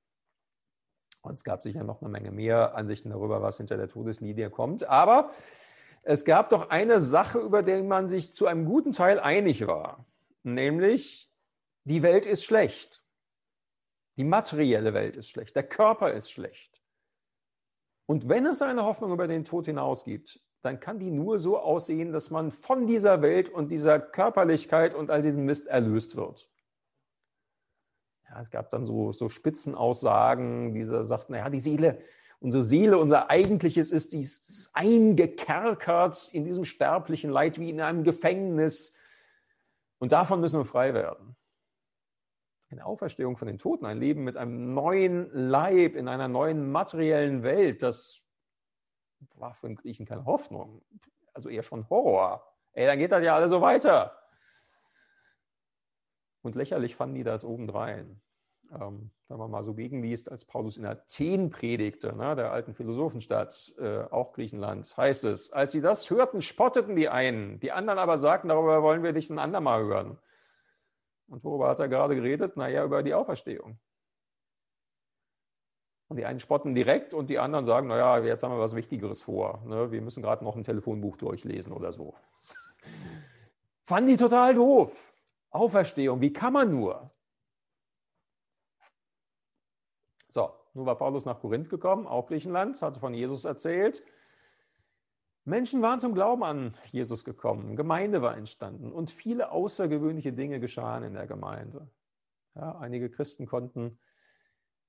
Und 1.22 1.34
es 1.34 1.44
gab 1.44 1.62
sicher 1.62 1.82
noch 1.82 2.00
eine 2.00 2.10
Menge 2.10 2.30
mehr 2.30 2.76
Ansichten 2.76 3.10
darüber, 3.10 3.42
was 3.42 3.56
hinter 3.56 3.76
der 3.76 3.88
Todeslinie 3.88 4.48
kommt. 4.50 4.84
Aber 4.84 5.30
es 6.02 6.24
gab 6.24 6.50
doch 6.50 6.70
eine 6.70 7.00
Sache, 7.00 7.38
über 7.38 7.62
die 7.62 7.82
man 7.82 8.06
sich 8.06 8.32
zu 8.32 8.46
einem 8.46 8.64
guten 8.64 8.92
Teil 8.92 9.18
einig 9.18 9.66
war, 9.66 10.06
nämlich 10.42 11.32
Die 11.84 12.02
Welt 12.02 12.26
ist 12.26 12.42
schlecht. 12.42 13.04
Die 14.16 14.24
materielle 14.24 14.92
Welt 14.92 15.16
ist 15.16 15.28
schlecht. 15.28 15.54
Der 15.54 15.62
Körper 15.62 16.12
ist 16.12 16.32
schlecht. 16.32 16.82
Und 18.06 18.28
wenn 18.28 18.44
es 18.46 18.60
eine 18.62 18.84
Hoffnung 18.84 19.12
über 19.12 19.28
den 19.28 19.44
Tod 19.44 19.66
hinaus 19.66 20.04
gibt, 20.04 20.40
dann 20.66 20.80
kann 20.80 20.98
die 20.98 21.10
nur 21.10 21.38
so 21.38 21.58
aussehen, 21.58 22.12
dass 22.12 22.30
man 22.30 22.50
von 22.50 22.86
dieser 22.86 23.22
Welt 23.22 23.48
und 23.48 23.70
dieser 23.70 24.00
Körperlichkeit 24.00 24.94
und 24.94 25.10
all 25.10 25.22
diesem 25.22 25.44
Mist 25.44 25.68
erlöst 25.68 26.16
wird. 26.16 26.50
Ja, 28.28 28.40
es 28.40 28.50
gab 28.50 28.70
dann 28.70 28.84
so, 28.84 29.12
so 29.12 29.28
Spitzenaussagen, 29.28 30.74
die 30.74 30.82
sagten, 30.82 31.32
naja, 31.32 31.48
die 31.48 31.60
Seele, 31.60 32.00
unsere 32.40 32.64
Seele, 32.64 32.98
unser 32.98 33.30
Eigentliches 33.30 33.92
ist, 33.92 34.12
die 34.12 34.20
ist 34.20 34.70
eingekerkert 34.74 36.28
in 36.32 36.44
diesem 36.44 36.64
sterblichen 36.64 37.30
Leid 37.30 37.60
wie 37.60 37.70
in 37.70 37.80
einem 37.80 38.02
Gefängnis. 38.02 38.94
Und 39.98 40.10
davon 40.10 40.40
müssen 40.40 40.60
wir 40.60 40.66
frei 40.66 40.92
werden. 40.94 41.36
Eine 42.70 42.84
Auferstehung 42.84 43.36
von 43.36 43.46
den 43.46 43.58
Toten, 43.58 43.86
ein 43.86 43.98
Leben 43.98 44.24
mit 44.24 44.36
einem 44.36 44.74
neuen 44.74 45.30
Leib 45.32 45.94
in 45.94 46.08
einer 46.08 46.26
neuen 46.26 46.72
materiellen 46.72 47.44
Welt, 47.44 47.84
das 47.84 48.25
war 49.38 49.54
für 49.54 49.68
den 49.68 49.76
Griechen 49.76 50.06
keine 50.06 50.24
Hoffnung. 50.24 50.82
Also 51.32 51.48
eher 51.48 51.62
schon 51.62 51.88
Horror. 51.88 52.46
Ey, 52.72 52.86
dann 52.86 52.98
geht 52.98 53.12
das 53.12 53.24
ja 53.24 53.34
alle 53.34 53.48
so 53.48 53.60
weiter. 53.60 54.18
Und 56.42 56.54
lächerlich 56.54 56.96
fanden 56.96 57.16
die 57.16 57.24
das 57.24 57.44
obendrein. 57.44 58.20
Ähm, 58.72 59.10
wenn 59.28 59.38
man 59.38 59.50
mal 59.50 59.64
so 59.64 59.74
gegenliest, 59.74 60.30
als 60.30 60.44
Paulus 60.44 60.76
in 60.76 60.86
Athen 60.86 61.50
predigte, 61.50 62.14
ne, 62.14 62.34
der 62.36 62.52
alten 62.52 62.74
Philosophenstadt, 62.74 63.74
äh, 63.78 64.02
auch 64.10 64.32
Griechenland, 64.32 64.96
heißt 64.96 65.24
es, 65.24 65.52
als 65.52 65.72
sie 65.72 65.80
das 65.80 66.10
hörten, 66.10 66.42
spotteten 66.42 66.96
die 66.96 67.08
einen, 67.08 67.60
die 67.60 67.72
anderen 67.72 67.98
aber 67.98 68.18
sagten, 68.18 68.48
darüber 68.48 68.82
wollen 68.82 69.02
wir 69.02 69.12
dich 69.12 69.30
ein 69.30 69.38
andermal 69.38 69.84
hören. 69.84 70.18
Und 71.28 71.42
worüber 71.42 71.68
hat 71.68 71.80
er 71.80 71.88
gerade 71.88 72.14
geredet? 72.14 72.56
Naja, 72.56 72.84
über 72.84 73.02
die 73.02 73.14
Auferstehung. 73.14 73.78
Und 76.08 76.18
die 76.18 76.24
einen 76.24 76.38
spotten 76.38 76.74
direkt 76.74 77.14
und 77.14 77.30
die 77.30 77.38
anderen 77.38 77.64
sagen, 77.64 77.88
naja, 77.88 78.18
jetzt 78.24 78.42
haben 78.42 78.52
wir 78.52 78.60
was 78.60 78.76
Wichtigeres 78.76 79.22
vor. 79.22 79.62
Ne? 79.66 79.90
Wir 79.90 80.00
müssen 80.00 80.22
gerade 80.22 80.44
noch 80.44 80.54
ein 80.54 80.62
Telefonbuch 80.62 81.16
durchlesen 81.16 81.72
oder 81.72 81.92
so. 81.92 82.14
Fanden 83.82 84.10
die 84.10 84.16
total 84.16 84.54
doof. 84.54 85.14
Auferstehung, 85.50 86.20
wie 86.20 86.32
kann 86.32 86.52
man 86.52 86.70
nur? 86.70 87.10
So, 90.28 90.50
nun 90.74 90.86
war 90.86 90.96
Paulus 90.96 91.24
nach 91.24 91.40
Korinth 91.40 91.70
gekommen, 91.70 92.06
auch 92.06 92.26
Griechenland, 92.26 92.80
hatte 92.82 93.00
von 93.00 93.14
Jesus 93.14 93.44
erzählt. 93.44 94.04
Menschen 95.44 95.80
waren 95.80 96.00
zum 96.00 96.12
Glauben 96.12 96.42
an 96.42 96.72
Jesus 96.90 97.24
gekommen, 97.24 97.76
Gemeinde 97.76 98.20
war 98.20 98.36
entstanden 98.36 98.92
und 98.92 99.10
viele 99.10 99.52
außergewöhnliche 99.52 100.32
Dinge 100.32 100.60
geschahen 100.60 101.04
in 101.04 101.14
der 101.14 101.26
Gemeinde. 101.26 101.88
Ja, 102.54 102.76
einige 102.78 103.08
Christen 103.08 103.46
konnten 103.46 103.98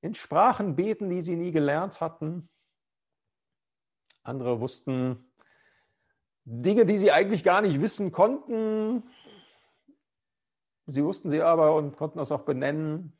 in 0.07 0.15
Sprachen 0.15 0.75
beten, 0.75 1.09
die 1.09 1.21
sie 1.21 1.35
nie 1.35 1.51
gelernt 1.51 2.01
hatten. 2.01 2.49
Andere 4.23 4.59
wussten 4.59 5.31
Dinge, 6.43 6.85
die 6.85 6.97
sie 6.97 7.11
eigentlich 7.11 7.43
gar 7.43 7.61
nicht 7.61 7.79
wissen 7.81 8.11
konnten, 8.11 9.03
Sie 10.89 11.03
wussten 11.03 11.29
sie 11.29 11.41
aber 11.41 11.75
und 11.75 11.97
konnten 11.97 12.17
das 12.17 12.31
auch 12.31 12.43
benennen. 12.43 13.11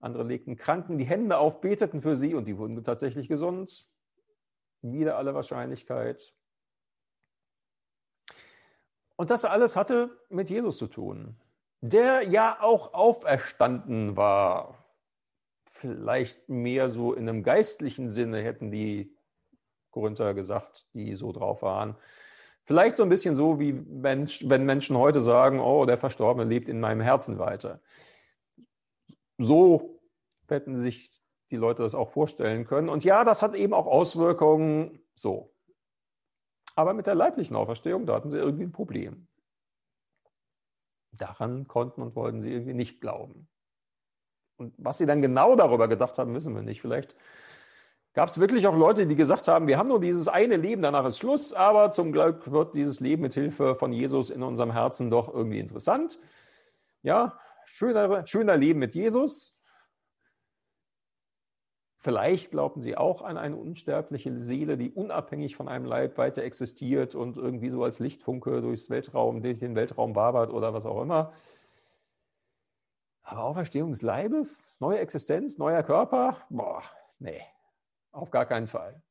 Andere 0.00 0.24
legten 0.24 0.56
Kranken 0.56 0.98
die 0.98 1.04
Hände 1.04 1.38
auf, 1.38 1.60
beteten 1.60 2.00
für 2.00 2.16
sie 2.16 2.34
und 2.34 2.46
die 2.46 2.58
wurden 2.58 2.82
tatsächlich 2.82 3.28
gesund. 3.28 3.88
Wieder 4.82 5.16
alle 5.16 5.34
Wahrscheinlichkeit. 5.34 6.34
Und 9.16 9.30
das 9.30 9.44
alles 9.44 9.76
hatte 9.76 10.16
mit 10.30 10.50
Jesus 10.50 10.78
zu 10.78 10.88
tun, 10.88 11.36
der 11.80 12.28
ja 12.28 12.58
auch 12.60 12.92
auferstanden 12.92 14.16
war. 14.16 14.84
Vielleicht 15.78 16.48
mehr 16.48 16.90
so 16.90 17.12
in 17.12 17.28
einem 17.28 17.44
geistlichen 17.44 18.10
Sinne 18.10 18.38
hätten 18.42 18.72
die 18.72 19.16
Korinther 19.92 20.34
gesagt, 20.34 20.88
die 20.92 21.14
so 21.14 21.30
drauf 21.30 21.62
waren. 21.62 21.96
Vielleicht 22.64 22.96
so 22.96 23.04
ein 23.04 23.08
bisschen 23.08 23.36
so, 23.36 23.60
wie 23.60 23.72
Mensch, 23.72 24.42
wenn 24.48 24.64
Menschen 24.64 24.96
heute 24.96 25.20
sagen, 25.20 25.60
oh, 25.60 25.86
der 25.86 25.96
Verstorbene 25.96 26.50
lebt 26.50 26.68
in 26.68 26.80
meinem 26.80 27.00
Herzen 27.00 27.38
weiter. 27.38 27.80
So 29.38 30.00
hätten 30.48 30.76
sich 30.76 31.22
die 31.52 31.56
Leute 31.56 31.82
das 31.82 31.94
auch 31.94 32.10
vorstellen 32.10 32.66
können. 32.66 32.88
Und 32.88 33.04
ja, 33.04 33.22
das 33.22 33.42
hat 33.42 33.54
eben 33.54 33.72
auch 33.72 33.86
Auswirkungen 33.86 34.98
so. 35.14 35.54
Aber 36.74 36.92
mit 36.92 37.06
der 37.06 37.14
leiblichen 37.14 37.54
Auferstehung, 37.54 38.04
da 38.04 38.16
hatten 38.16 38.30
sie 38.30 38.36
irgendwie 38.36 38.64
ein 38.64 38.72
Problem. 38.72 39.28
Daran 41.12 41.68
konnten 41.68 42.02
und 42.02 42.16
wollten 42.16 42.42
sie 42.42 42.50
irgendwie 42.52 42.74
nicht 42.74 43.00
glauben. 43.00 43.48
Und 44.58 44.74
was 44.76 44.98
sie 44.98 45.06
dann 45.06 45.22
genau 45.22 45.56
darüber 45.56 45.88
gedacht 45.88 46.18
haben, 46.18 46.34
wissen 46.34 46.54
wir 46.54 46.62
nicht. 46.62 46.80
Vielleicht 46.80 47.14
gab 48.12 48.28
es 48.28 48.40
wirklich 48.40 48.66
auch 48.66 48.76
Leute, 48.76 49.06
die 49.06 49.14
gesagt 49.14 49.46
haben, 49.46 49.68
wir 49.68 49.78
haben 49.78 49.88
nur 49.88 50.00
dieses 50.00 50.26
eine 50.26 50.56
Leben, 50.56 50.82
danach 50.82 51.06
ist 51.06 51.18
Schluss, 51.18 51.52
aber 51.52 51.90
zum 51.90 52.12
Glück 52.12 52.50
wird 52.50 52.74
dieses 52.74 52.98
Leben 52.98 53.22
mit 53.22 53.34
Hilfe 53.34 53.76
von 53.76 53.92
Jesus 53.92 54.30
in 54.30 54.42
unserem 54.42 54.72
Herzen 54.72 55.10
doch 55.10 55.32
irgendwie 55.32 55.60
interessant. 55.60 56.18
Ja, 57.02 57.38
schöner, 57.64 58.26
schöner 58.26 58.56
Leben 58.56 58.80
mit 58.80 58.96
Jesus. 58.96 59.54
Vielleicht 62.00 62.50
glaubten 62.50 62.80
sie 62.80 62.96
auch 62.96 63.22
an 63.22 63.36
eine 63.36 63.56
unsterbliche 63.56 64.36
Seele, 64.36 64.76
die 64.76 64.90
unabhängig 64.90 65.56
von 65.56 65.68
einem 65.68 65.84
Leib 65.84 66.16
weiter 66.16 66.42
existiert 66.42 67.14
und 67.14 67.36
irgendwie 67.36 67.70
so 67.70 67.82
als 67.84 67.98
Lichtfunke 67.98 68.60
durchs 68.60 68.90
Weltraum, 68.90 69.42
durch 69.42 69.60
den 69.60 69.74
Weltraum 69.76 70.16
wabert 70.16 70.52
oder 70.52 70.72
was 70.74 70.86
auch 70.86 71.02
immer. 71.02 71.32
Aber 73.28 73.44
Auferstehung 73.44 73.90
des 73.90 74.00
Leibes, 74.00 74.80
neue 74.80 75.00
Existenz, 75.00 75.58
neuer 75.58 75.82
Körper, 75.82 76.46
boah, 76.48 76.82
nee, 77.18 77.42
auf 78.10 78.30
gar 78.30 78.46
keinen 78.46 78.66
Fall. 78.66 79.02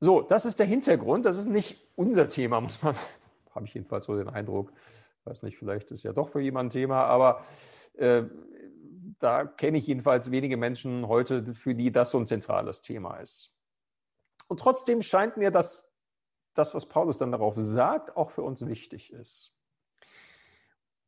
So, 0.00 0.22
das 0.22 0.46
ist 0.46 0.58
der 0.58 0.66
Hintergrund. 0.66 1.26
Das 1.26 1.36
ist 1.36 1.48
nicht 1.48 1.78
unser 1.94 2.26
Thema, 2.26 2.62
muss 2.62 2.82
man, 2.82 2.96
habe 3.54 3.66
ich 3.66 3.74
jedenfalls 3.74 4.06
so 4.06 4.16
den 4.16 4.30
Eindruck. 4.30 4.72
Weiß 5.24 5.42
nicht, 5.42 5.58
vielleicht 5.58 5.90
ist 5.90 6.04
ja 6.04 6.14
doch 6.14 6.30
für 6.30 6.40
jemanden 6.40 6.70
Thema, 6.70 7.04
aber 7.04 7.44
äh, 7.98 8.22
da 9.18 9.44
kenne 9.44 9.76
ich 9.76 9.86
jedenfalls 9.86 10.30
wenige 10.30 10.56
Menschen 10.56 11.06
heute, 11.06 11.54
für 11.54 11.74
die 11.74 11.92
das 11.92 12.12
so 12.12 12.18
ein 12.18 12.24
zentrales 12.24 12.80
Thema 12.80 13.18
ist. 13.18 13.52
Und 14.48 14.58
trotzdem 14.58 15.02
scheint 15.02 15.36
mir, 15.36 15.50
dass 15.50 15.91
das, 16.54 16.74
was 16.74 16.86
Paulus 16.86 17.18
dann 17.18 17.32
darauf 17.32 17.54
sagt, 17.56 18.16
auch 18.16 18.30
für 18.30 18.42
uns 18.42 18.66
wichtig 18.66 19.12
ist. 19.12 19.52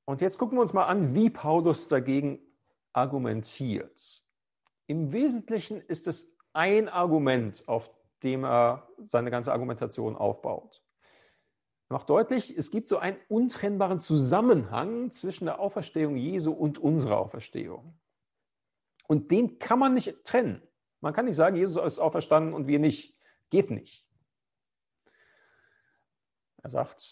Und 0.05 0.21
jetzt 0.21 0.39
gucken 0.39 0.59
wir 0.59 0.63
uns 0.63 0.73
mal 0.73 0.87
an, 0.87 1.15
wie 1.15 1.31
Paulus 1.31 1.89
dagegen 1.89 2.39
argumentiert. 2.93 4.23
Im 4.87 5.13
Wesentlichen 5.13 5.81
ist 5.81 6.07
es 6.07 6.37
ein 6.53 6.89
Argument, 6.89 7.65
auf 7.67 7.91
dem 8.23 8.45
er 8.45 8.89
seine 8.99 9.31
ganze 9.31 9.53
Argumentation 9.53 10.17
aufbaut. 10.17 10.83
Er 11.89 11.95
macht 11.95 12.11
deutlich, 12.11 12.57
es 12.57 12.71
gibt 12.71 12.89
so 12.89 12.99
einen 12.99 13.19
untrennbaren 13.29 14.01
Zusammenhang 14.01 15.11
zwischen 15.11 15.47
der 15.47 15.59
Auferstehung 15.59 16.17
Jesu 16.17 16.53
und 16.53 16.79
unserer 16.79 17.19
Auferstehung. 17.19 17.99
Und 19.07 19.31
den 19.31 19.59
kann 19.59 19.79
man 19.79 19.95
nicht 19.95 20.25
trennen. 20.25 20.63
Man 21.01 21.13
kann 21.13 21.27
nicht 21.27 21.37
sagen, 21.37 21.57
Jesus 21.57 21.85
ist 21.85 21.99
auferstanden 21.99 22.55
und 22.55 22.67
wir 22.67 22.79
nicht. 22.79 23.19
Geht 23.51 23.71
nicht. 23.71 24.07
Er 26.65 26.71
sagt, 26.71 27.03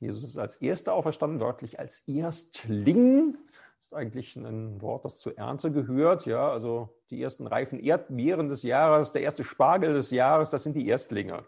Jesus 0.00 0.24
ist 0.24 0.38
als 0.38 0.56
Erster 0.56 0.94
auferstanden, 0.94 1.38
wörtlich 1.38 1.78
als 1.78 1.98
Erstling. 2.08 3.36
Das 3.76 3.86
ist 3.86 3.94
eigentlich 3.94 4.36
ein 4.36 4.80
Wort, 4.80 5.04
das 5.04 5.18
zur 5.18 5.36
Ernte 5.36 5.70
gehört. 5.70 6.24
Ja, 6.24 6.50
also 6.50 6.98
die 7.10 7.22
ersten 7.22 7.46
reifen 7.46 7.78
Erdbeeren 7.78 8.48
des 8.48 8.62
Jahres, 8.62 9.12
der 9.12 9.20
erste 9.20 9.44
Spargel 9.44 9.92
des 9.92 10.10
Jahres, 10.12 10.48
das 10.48 10.62
sind 10.62 10.76
die 10.76 10.88
Erstlinge. 10.88 11.46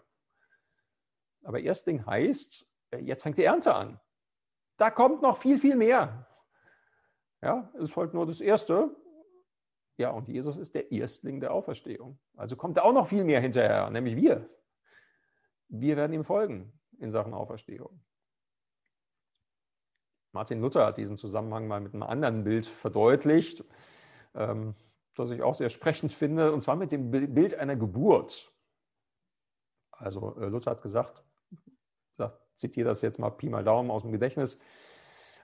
Aber 1.43 1.59
Erstling 1.59 2.05
heißt, 2.05 2.67
jetzt 3.01 3.23
fängt 3.23 3.39
die 3.39 3.45
Ernte 3.45 3.73
an. 3.73 3.99
Da 4.77 4.91
kommt 4.91 5.23
noch 5.23 5.37
viel, 5.37 5.57
viel 5.57 5.75
mehr. 5.75 6.27
Ja, 7.41 7.73
es 7.81 7.89
folgt 7.89 8.13
nur 8.13 8.27
das 8.27 8.41
Erste. 8.41 8.95
Ja, 9.97 10.11
und 10.11 10.27
Jesus 10.27 10.55
ist 10.55 10.75
der 10.75 10.91
Erstling 10.91 11.39
der 11.39 11.51
Auferstehung. 11.51 12.19
Also 12.35 12.57
kommt 12.57 12.77
da 12.77 12.83
auch 12.83 12.93
noch 12.93 13.07
viel 13.07 13.23
mehr 13.23 13.41
hinterher, 13.41 13.89
nämlich 13.89 14.15
wir. 14.15 14.47
Wir 15.67 15.97
werden 15.97 16.13
ihm 16.13 16.23
folgen 16.23 16.71
in 16.99 17.09
Sachen 17.11 17.33
Auferstehung. 17.33 17.99
Martin 20.31 20.59
Luther 20.59 20.85
hat 20.85 20.97
diesen 20.97 21.17
Zusammenhang 21.17 21.67
mal 21.67 21.79
mit 21.79 21.93
einem 21.93 22.03
anderen 22.03 22.43
Bild 22.43 22.65
verdeutlicht, 22.65 23.63
ähm, 24.33 24.75
das 25.15 25.31
ich 25.31 25.41
auch 25.41 25.55
sehr 25.55 25.69
sprechend 25.69 26.13
finde, 26.13 26.51
und 26.51 26.61
zwar 26.61 26.75
mit 26.75 26.91
dem 26.91 27.09
Bild 27.09 27.55
einer 27.55 27.77
Geburt. 27.77 28.51
Also 29.91 30.35
äh, 30.37 30.47
Luther 30.47 30.71
hat 30.71 30.81
gesagt, 30.81 31.23
ich 32.17 32.25
zitiere 32.55 32.87
das 32.87 33.01
jetzt 33.01 33.19
mal 33.19 33.31
Pi 33.31 33.49
mal 33.49 33.63
Daumen 33.63 33.91
aus 33.91 34.03
dem 34.03 34.11
Gedächtnis, 34.11 34.59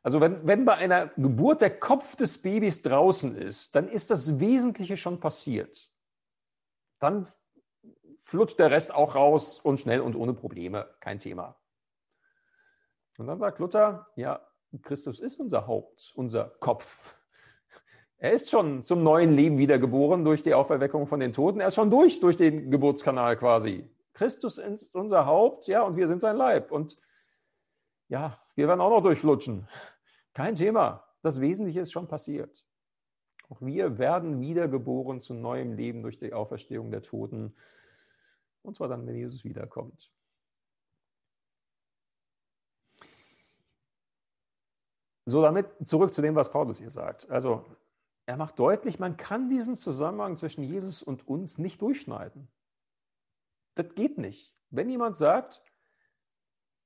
also 0.03 0.19
wenn, 0.19 0.45
wenn 0.47 0.65
bei 0.65 0.75
einer 0.75 1.07
Geburt 1.17 1.61
der 1.61 1.77
Kopf 1.79 2.15
des 2.15 2.41
Babys 2.41 2.81
draußen 2.81 3.35
ist, 3.35 3.75
dann 3.75 3.87
ist 3.87 4.09
das 4.09 4.39
Wesentliche 4.39 4.97
schon 4.97 5.19
passiert. 5.19 5.89
Dann 6.99 7.27
flutscht 8.21 8.59
der 8.59 8.71
Rest 8.71 8.93
auch 8.93 9.15
raus 9.15 9.59
und 9.59 9.79
schnell 9.79 9.99
und 9.99 10.15
ohne 10.15 10.33
Probleme, 10.33 10.87
kein 10.99 11.19
Thema. 11.19 11.57
Und 13.17 13.27
dann 13.27 13.37
sagt 13.37 13.59
Luther, 13.59 14.07
ja, 14.15 14.39
Christus 14.81 15.19
ist 15.19 15.39
unser 15.39 15.67
Haupt, 15.67 16.13
unser 16.15 16.45
Kopf. 16.59 17.17
Er 18.17 18.31
ist 18.31 18.49
schon 18.49 18.83
zum 18.83 19.03
neuen 19.03 19.33
Leben 19.33 19.57
wiedergeboren 19.57 20.23
durch 20.23 20.43
die 20.43 20.53
Auferweckung 20.53 21.07
von 21.07 21.19
den 21.19 21.33
Toten. 21.33 21.59
Er 21.59 21.67
ist 21.67 21.75
schon 21.75 21.89
durch, 21.89 22.19
durch 22.19 22.37
den 22.37 22.69
Geburtskanal 22.69 23.35
quasi. 23.35 23.89
Christus 24.13 24.59
ist 24.59 24.95
unser 24.95 25.25
Haupt, 25.25 25.67
ja, 25.67 25.81
und 25.81 25.97
wir 25.97 26.07
sind 26.07 26.21
sein 26.21 26.37
Leib. 26.37 26.71
Und 26.71 26.97
ja, 28.07 28.39
wir 28.55 28.67
werden 28.67 28.79
auch 28.79 28.91
noch 28.91 29.01
durchflutschen. 29.01 29.67
Kein 30.33 30.55
Thema. 30.55 31.03
Das 31.21 31.41
Wesentliche 31.41 31.81
ist 31.81 31.91
schon 31.91 32.07
passiert. 32.07 32.65
Auch 33.49 33.59
wir 33.61 33.97
werden 33.97 34.39
wiedergeboren 34.39 35.19
zu 35.19 35.33
neuem 35.33 35.73
Leben 35.73 36.03
durch 36.03 36.19
die 36.19 36.33
Auferstehung 36.33 36.91
der 36.91 37.01
Toten. 37.01 37.55
Und 38.63 38.75
zwar 38.75 38.87
dann, 38.87 39.05
wenn 39.07 39.15
Jesus 39.15 39.43
wiederkommt. 39.43 40.11
So, 45.25 45.41
damit 45.41 45.67
zurück 45.87 46.13
zu 46.13 46.21
dem, 46.21 46.35
was 46.35 46.51
Paulus 46.51 46.79
hier 46.79 46.89
sagt. 46.89 47.29
Also, 47.29 47.65
er 48.25 48.37
macht 48.37 48.59
deutlich, 48.59 48.99
man 48.99 49.17
kann 49.17 49.49
diesen 49.49 49.75
Zusammenhang 49.75 50.35
zwischen 50.35 50.63
Jesus 50.63 51.03
und 51.03 51.27
uns 51.27 51.57
nicht 51.57 51.81
durchschneiden. 51.81 52.47
Das 53.75 53.93
geht 53.95 54.17
nicht. 54.17 54.55
Wenn 54.69 54.89
jemand 54.89 55.17
sagt, 55.17 55.61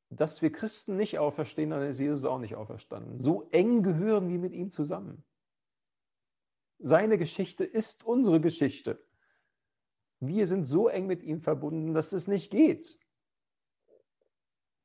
dass 0.10 0.42
wir 0.42 0.52
Christen 0.52 0.96
nicht 0.96 1.20
auferstehen, 1.20 1.70
dann 1.72 1.82
ist 1.82 2.00
Jesus 2.00 2.26
auch 2.26 2.40
nicht 2.40 2.56
auferstanden. 2.56 3.20
So 3.20 3.48
eng 3.52 3.84
gehören 3.84 4.30
wir 4.30 4.40
mit 4.40 4.54
ihm 4.54 4.70
zusammen. 4.70 5.24
Seine 6.80 7.18
Geschichte 7.18 7.64
ist 7.64 8.06
unsere 8.06 8.40
Geschichte. 8.42 9.04
Wir 10.20 10.48
sind 10.48 10.66
so 10.66 10.88
eng 10.88 11.08
mit 11.08 11.24
ihm 11.24 11.40
verbunden, 11.40 11.94
dass 11.94 12.14
es 12.14 12.28
nicht 12.28 12.52
geht. 12.52 13.00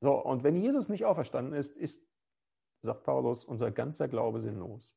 So, 0.00 0.14
und 0.14 0.44
wenn 0.44 0.56
Jesus 0.56 0.88
nicht 0.88 1.04
auferstanden 1.04 1.54
ist, 1.54 1.76
ist, 1.76 2.02
sagt 2.82 3.04
Paulus, 3.04 3.44
unser 3.44 3.70
ganzer 3.70 4.08
Glaube 4.08 4.40
sinnlos. 4.40 4.94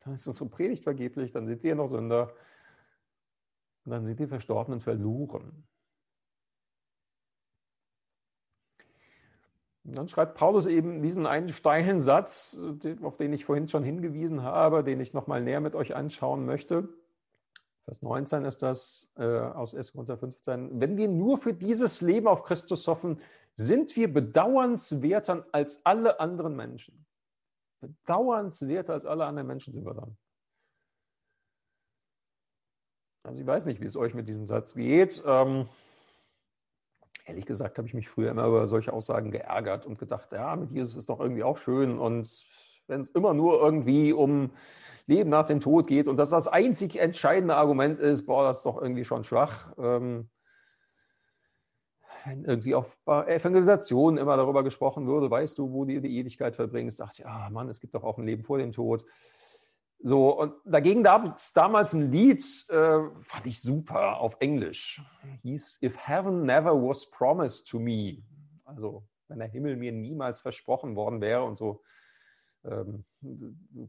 Dann 0.00 0.14
ist 0.14 0.26
unsere 0.26 0.48
Predigt 0.48 0.82
vergeblich, 0.82 1.32
dann 1.32 1.46
sind 1.46 1.62
wir 1.62 1.74
noch 1.74 1.86
Sünder 1.86 2.34
und 3.84 3.92
dann 3.92 4.04
sind 4.04 4.18
die 4.18 4.26
Verstorbenen 4.26 4.80
verloren. 4.80 5.66
Und 9.84 9.96
dann 9.96 10.08
schreibt 10.08 10.36
Paulus 10.36 10.66
eben 10.66 11.02
diesen 11.02 11.26
einen 11.26 11.48
steilen 11.48 11.98
Satz, 11.98 12.62
auf 13.02 13.16
den 13.16 13.32
ich 13.32 13.44
vorhin 13.44 13.68
schon 13.68 13.82
hingewiesen 13.82 14.42
habe, 14.42 14.84
den 14.84 15.00
ich 15.00 15.14
nochmal 15.14 15.42
näher 15.42 15.60
mit 15.60 15.74
euch 15.74 15.94
anschauen 15.94 16.44
möchte. 16.44 16.88
Vers 17.84 18.02
19 18.02 18.44
ist 18.44 18.62
das 18.62 19.10
äh, 19.16 19.24
aus 19.24 19.74
1. 19.74 19.92
Korinther 19.92 20.18
15. 20.18 20.80
Wenn 20.80 20.96
wir 20.96 21.08
nur 21.08 21.38
für 21.38 21.54
dieses 21.54 22.00
Leben 22.02 22.28
auf 22.28 22.44
Christus 22.44 22.86
hoffen, 22.86 23.20
sind 23.56 23.94
wir 23.96 24.12
bedauernswerter 24.12 25.46
als 25.52 25.84
alle 25.84 26.20
anderen 26.20 26.56
Menschen. 26.56 27.06
Bedauernswerter 27.80 28.92
als 28.92 29.06
alle 29.06 29.24
anderen 29.24 29.46
Menschen 29.46 29.72
sind 29.72 29.84
wir 29.84 29.94
dann. 29.94 30.16
Also 33.22 33.40
ich 33.40 33.46
weiß 33.46 33.66
nicht, 33.66 33.80
wie 33.80 33.86
es 33.86 33.96
euch 33.96 34.14
mit 34.14 34.28
diesem 34.28 34.46
Satz 34.46 34.74
geht. 34.74 35.22
Ähm, 35.26 35.68
ehrlich 37.26 37.46
gesagt 37.46 37.78
habe 37.78 37.86
ich 37.86 37.94
mich 37.94 38.08
früher 38.08 38.30
immer 38.30 38.46
über 38.46 38.66
solche 38.66 38.92
Aussagen 38.92 39.30
geärgert 39.30 39.86
und 39.86 39.98
gedacht, 39.98 40.32
ja, 40.32 40.56
mit 40.56 40.70
Jesus 40.70 40.94
ist 40.94 41.08
doch 41.08 41.20
irgendwie 41.20 41.42
auch 41.42 41.58
schön. 41.58 41.98
Und 41.98 42.44
wenn 42.90 43.00
es 43.00 43.10
immer 43.10 43.32
nur 43.32 43.60
irgendwie 43.60 44.12
um 44.12 44.50
Leben 45.06 45.30
nach 45.30 45.46
dem 45.46 45.60
Tod 45.60 45.86
geht 45.86 46.08
und 46.08 46.16
das 46.16 46.30
das 46.30 46.48
einzig 46.48 46.96
entscheidende 46.96 47.56
Argument 47.56 47.98
ist, 47.98 48.26
boah, 48.26 48.44
das 48.44 48.58
ist 48.58 48.66
doch 48.66 48.80
irgendwie 48.80 49.04
schon 49.04 49.24
schwach. 49.24 49.72
Ähm, 49.78 50.28
wenn 52.24 52.44
irgendwie 52.44 52.74
auf 52.74 52.98
Evangelisationen 53.06 54.18
immer 54.18 54.36
darüber 54.36 54.62
gesprochen 54.62 55.06
würde, 55.06 55.30
weißt 55.30 55.56
du, 55.58 55.72
wo 55.72 55.84
du 55.84 56.00
die 56.00 56.18
Ewigkeit 56.18 56.54
verbringst, 56.54 57.00
dachte 57.00 57.22
ich, 57.22 57.26
ah 57.26 57.48
Mann, 57.50 57.68
es 57.68 57.80
gibt 57.80 57.94
doch 57.94 58.04
auch 58.04 58.18
ein 58.18 58.26
Leben 58.26 58.44
vor 58.44 58.58
dem 58.58 58.72
Tod. 58.72 59.04
So, 60.02 60.38
und 60.38 60.54
dagegen 60.64 61.02
gab 61.02 61.36
es 61.36 61.52
damals 61.52 61.92
ein 61.92 62.10
Lied, 62.10 62.42
äh, 62.70 63.00
fand 63.20 63.46
ich 63.46 63.60
super, 63.60 64.18
auf 64.18 64.36
Englisch. 64.40 65.02
Hieß 65.42 65.80
If 65.82 65.96
Heaven 66.08 66.42
Never 66.44 66.72
Was 66.74 67.10
Promised 67.10 67.68
to 67.68 67.78
Me. 67.78 68.22
Also, 68.64 69.04
wenn 69.28 69.38
der 69.38 69.48
Himmel 69.48 69.76
mir 69.76 69.92
niemals 69.92 70.40
versprochen 70.40 70.96
worden 70.96 71.20
wäre 71.20 71.44
und 71.44 71.58
so. 71.58 71.82
Ähm, 72.62 73.04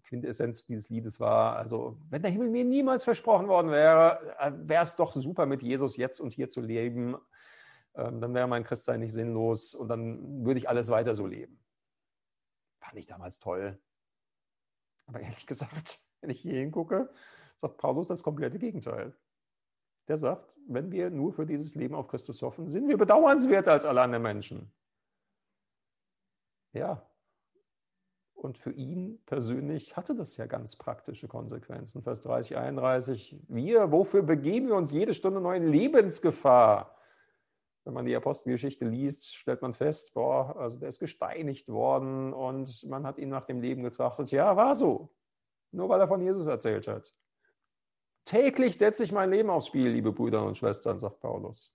Quintessenz 0.04 0.66
dieses 0.66 0.90
Liedes 0.90 1.20
war, 1.20 1.58
also 1.58 1.98
wenn 2.10 2.22
der 2.22 2.32
Himmel 2.32 2.50
mir 2.50 2.64
niemals 2.64 3.04
versprochen 3.04 3.48
worden 3.50 3.70
wäre, 3.70 4.36
äh, 4.40 4.52
wäre 4.56 4.84
es 4.84 4.96
doch 4.96 5.12
super 5.14 5.46
mit 5.46 5.62
Jesus 5.62 5.98
jetzt 5.98 6.22
und 6.22 6.32
hier 6.32 6.48
zu 6.48 6.62
leben. 6.62 7.18
Ähm, 7.96 8.22
dann 8.22 8.34
wäre 8.34 8.48
mein 8.48 8.64
Christsein 8.64 9.02
nicht 9.02 9.12
sinnlos 9.12 9.74
und 9.74 9.90
dann 9.90 10.46
würde 10.46 10.58
ich 10.58 10.70
alles 10.70 10.90
weiter 10.90 11.16
so 11.16 11.28
leben. 11.28 11.60
Fand 12.80 12.98
ich 12.98 13.08
damals 13.08 13.40
toll. 13.40 13.78
Aber 15.06 15.20
ehrlich 15.20 15.46
gesagt, 15.48 16.00
wenn 16.22 16.30
ich 16.30 16.40
hier 16.40 16.54
hingucke, 16.54 17.14
sagt 17.60 17.78
Paulus 17.78 18.08
das 18.08 18.24
komplette 18.24 18.58
Gegenteil. 18.58 19.14
Der 20.08 20.18
sagt, 20.18 20.58
wenn 20.68 20.92
wir 20.92 21.10
nur 21.10 21.34
für 21.34 21.46
dieses 21.46 21.76
Leben 21.76 21.96
auf 21.96 22.08
Christus 22.08 22.42
hoffen, 22.42 22.68
sind 22.68 22.88
wir 22.88 22.98
bedauernswerter 22.98 23.74
als 23.74 23.86
alle 23.86 24.02
anderen 24.02 24.24
Menschen. 24.24 24.74
Ja. 26.74 27.06
Und 28.42 28.58
für 28.58 28.72
ihn 28.72 29.20
persönlich 29.28 29.96
hatte 29.96 30.16
das 30.16 30.36
ja 30.38 30.48
ganz 30.48 30.76
praktische 30.76 31.28
Konsequenzen. 31.28 32.02
Vers 32.02 32.22
30, 32.22 32.58
31. 32.58 33.38
Wir, 33.48 33.92
wofür 33.92 34.24
begeben 34.24 34.68
wir 34.68 34.76
uns 34.76 34.92
jede 34.92 35.14
Stunde 35.14 35.42
neu 35.42 35.56
in 35.56 35.68
Lebensgefahr? 35.68 36.98
wenn 37.84 37.94
man 37.94 38.06
die 38.06 38.16
Apostelgeschichte 38.16 38.86
liest, 38.86 39.36
stellt 39.36 39.62
man 39.62 39.74
fest, 39.74 40.14
boah, 40.14 40.56
also 40.56 40.78
der 40.78 40.90
ist 40.90 41.00
gesteinigt 41.00 41.68
worden 41.68 42.34
und 42.34 42.88
man 42.88 43.06
hat 43.06 43.18
ihn 43.18 43.30
nach 43.30 43.46
dem 43.46 43.60
Leben 43.60 43.84
getrachtet. 43.84 44.32
Ja, 44.32 44.56
war 44.56 44.76
so. 44.76 45.10
Nur 45.72 45.90
weil 45.90 46.00
er 46.00 46.08
von 46.08 46.22
Jesus 46.22 46.46
erzählt 46.46 46.88
hat. 46.88 47.14
Täglich 48.26 48.78
setze 48.78 49.04
ich 49.04 49.12
mein 49.12 49.32
Leben 49.32 49.50
aufs 49.50 49.68
Spiel, 49.68 49.90
liebe 49.90 50.12
Brüder 50.12 50.46
und 50.46 50.58
Schwestern, 50.58 51.00
sagt 51.00 51.20
Paulus. 51.22 51.72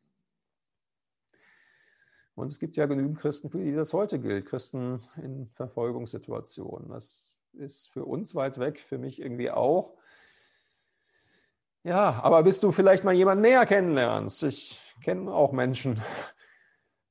Und 2.36 2.52
es 2.52 2.60
gibt 2.60 2.76
ja 2.76 2.84
genügend 2.84 3.18
Christen, 3.18 3.48
für 3.48 3.58
die 3.58 3.72
das 3.72 3.94
heute 3.94 4.18
gilt, 4.18 4.44
Christen 4.44 5.00
in 5.16 5.48
Verfolgungssituationen. 5.54 6.90
Das 6.90 7.32
ist 7.54 7.88
für 7.88 8.04
uns 8.04 8.34
weit 8.34 8.58
weg, 8.58 8.78
für 8.78 8.98
mich 8.98 9.20
irgendwie 9.20 9.50
auch. 9.50 9.94
Ja, 11.82 12.20
aber 12.22 12.42
bis 12.42 12.60
du 12.60 12.72
vielleicht 12.72 13.04
mal 13.04 13.14
jemanden 13.14 13.42
näher 13.42 13.64
kennenlernst, 13.64 14.42
ich 14.42 14.78
kenne 15.02 15.32
auch 15.32 15.52
Menschen, 15.52 16.02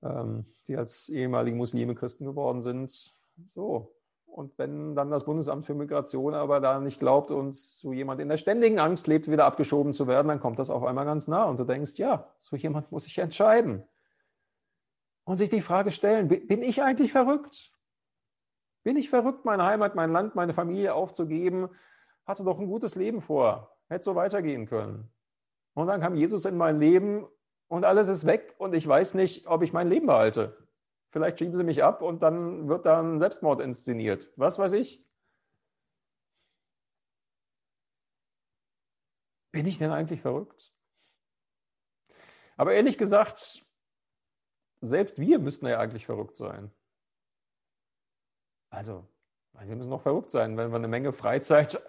ähm, 0.04 0.46
die 0.68 0.78
als 0.78 1.10
ehemalige 1.10 1.58
Muslime 1.58 1.96
Christen 1.96 2.26
geworden 2.26 2.62
sind. 2.62 3.14
So. 3.50 3.96
Und 4.28 4.56
wenn 4.60 4.96
dann 4.96 5.10
das 5.10 5.24
Bundesamt 5.24 5.66
für 5.66 5.74
Migration 5.74 6.36
aber 6.36 6.60
da 6.60 6.80
nicht 6.80 7.00
glaubt 7.00 7.32
und 7.32 7.56
so 7.56 7.94
jemand 7.94 8.22
in 8.22 8.30
der 8.30 8.38
ständigen 8.38 8.80
Angst 8.80 9.08
lebt, 9.08 9.32
wieder 9.32 9.46
abgeschoben 9.46 9.92
zu 9.92 10.08
werden, 10.08 10.28
dann 10.28 10.40
kommt 10.40 10.60
das 10.60 10.70
auf 10.70 10.84
einmal 10.84 11.06
ganz 11.06 11.28
nah 11.28 11.46
und 11.46 11.58
du 11.58 11.64
denkst, 11.64 11.98
ja, 11.98 12.28
so 12.40 12.56
jemand 12.58 12.92
muss 12.92 13.06
sich 13.06 13.18
entscheiden. 13.18 13.84
Und 15.26 15.38
sich 15.38 15.50
die 15.50 15.62
Frage 15.62 15.92
stellen, 15.92 16.28
bin 16.28 16.62
ich 16.62 16.82
eigentlich 16.82 17.12
verrückt? 17.12 17.72
Bin 18.84 18.96
ich 18.96 19.10
verrückt, 19.10 19.44
meine 19.44 19.66
Heimat, 19.66 19.96
mein 19.96 20.12
Land, 20.12 20.36
meine 20.36 20.54
Familie 20.54 20.94
aufzugeben? 20.94 21.70
Hatte 22.26 22.44
doch 22.44 22.60
ein 22.60 22.68
gutes 22.68 22.96
Leben 22.96 23.22
vor, 23.22 23.76
hätte 23.90 24.04
so 24.04 24.16
weitergehen 24.16 24.68
können. 24.68 25.12
Und 25.74 25.88
dann 25.88 26.00
kam 26.00 26.16
Jesus 26.16 26.46
in 26.46 26.56
mein 26.56 26.80
Leben 26.80 27.28
und 27.68 27.84
alles 27.84 28.08
ist 28.08 28.26
weg 28.28 28.54
und 28.60 28.76
ich 28.76 28.88
weiß 28.88 29.16
nicht, 29.16 29.48
ob 29.48 29.64
ich 29.64 29.74
mein 29.74 29.90
Leben 29.90 30.06
behalte. 30.06 30.56
Vielleicht 31.10 31.40
schieben 31.40 31.56
sie 31.56 31.64
mich 31.64 31.84
ab 31.84 32.04
und 32.04 32.22
dann 32.22 32.68
wird 32.68 32.86
dann 32.86 33.20
Selbstmord 33.20 33.62
inszeniert. 33.62 34.32
Was 34.36 34.60
weiß 34.60 34.74
ich? 34.74 35.04
Bin 39.52 39.66
ich 39.66 39.80
denn 39.80 39.92
eigentlich 39.92 40.22
verrückt? 40.22 40.72
Aber 42.58 42.74
ehrlich 42.74 42.98
gesagt, 42.98 43.65
selbst 44.88 45.20
wir 45.20 45.40
müssten 45.40 45.66
ja 45.68 45.80
eigentlich 45.80 46.06
verrückt 46.06 46.36
sein. 46.36 46.72
Also, 48.70 49.08
wir 49.60 49.76
müssen 49.76 49.90
noch 49.90 50.02
verrückt 50.02 50.32
sein, 50.32 50.58
wenn 50.58 50.70
wir 50.70 50.76
eine 50.76 50.88
Menge 50.88 51.14
Freizeit 51.14 51.82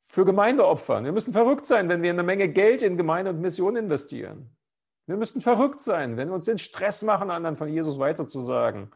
für 0.00 0.24
Gemeinde 0.24 0.66
opfern. 0.66 1.04
Wir 1.04 1.12
müssen 1.12 1.32
verrückt 1.32 1.66
sein, 1.66 1.88
wenn 1.88 2.02
wir 2.02 2.10
eine 2.10 2.22
Menge 2.22 2.48
Geld 2.48 2.82
in 2.82 2.96
Gemeinde 2.96 3.30
und 3.30 3.40
Mission 3.40 3.76
investieren. 3.76 4.56
Wir 5.06 5.16
müssten 5.16 5.40
verrückt 5.40 5.80
sein, 5.80 6.16
wenn 6.16 6.28
wir 6.28 6.34
uns 6.34 6.46
den 6.46 6.58
Stress 6.58 7.02
machen, 7.02 7.30
anderen 7.30 7.56
von 7.56 7.68
Jesus 7.68 7.98
weiterzusagen. 7.98 8.90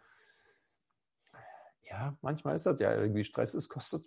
Ja, 1.83 2.17
manchmal 2.23 2.57
ist 2.57 2.67
das 2.67 2.81
ja 2.81 2.95
irgendwie 2.95 3.25
Stress. 3.25 3.55
Es 3.55 3.69
kostet, 3.69 4.07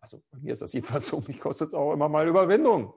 also 0.00 0.22
bei 0.30 0.38
mir 0.38 0.52
ist 0.52 0.62
das 0.62 0.72
jedenfalls 0.72 1.06
so, 1.08 1.20
mich 1.26 1.40
kostet 1.40 1.68
es 1.68 1.74
auch 1.74 1.92
immer 1.92 2.08
mal 2.08 2.28
Überwindung, 2.28 2.94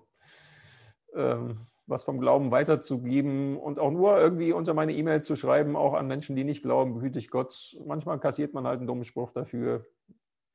ähm, 1.15 1.67
was 1.85 2.03
vom 2.03 2.19
Glauben 2.19 2.51
weiterzugeben 2.51 3.57
und 3.57 3.79
auch 3.79 3.91
nur 3.91 4.17
irgendwie 4.17 4.53
unter 4.53 4.73
meine 4.73 4.93
E-Mails 4.93 5.25
zu 5.25 5.35
schreiben, 5.35 5.75
auch 5.75 5.93
an 5.93 6.07
Menschen, 6.07 6.35
die 6.35 6.43
nicht 6.43 6.63
glauben, 6.63 6.93
behüte 6.93 7.19
ich 7.19 7.29
Gott. 7.29 7.75
Manchmal 7.85 8.19
kassiert 8.19 8.53
man 8.53 8.65
halt 8.65 8.79
einen 8.79 8.87
dummen 8.87 9.03
Spruch 9.03 9.31
dafür. 9.31 9.85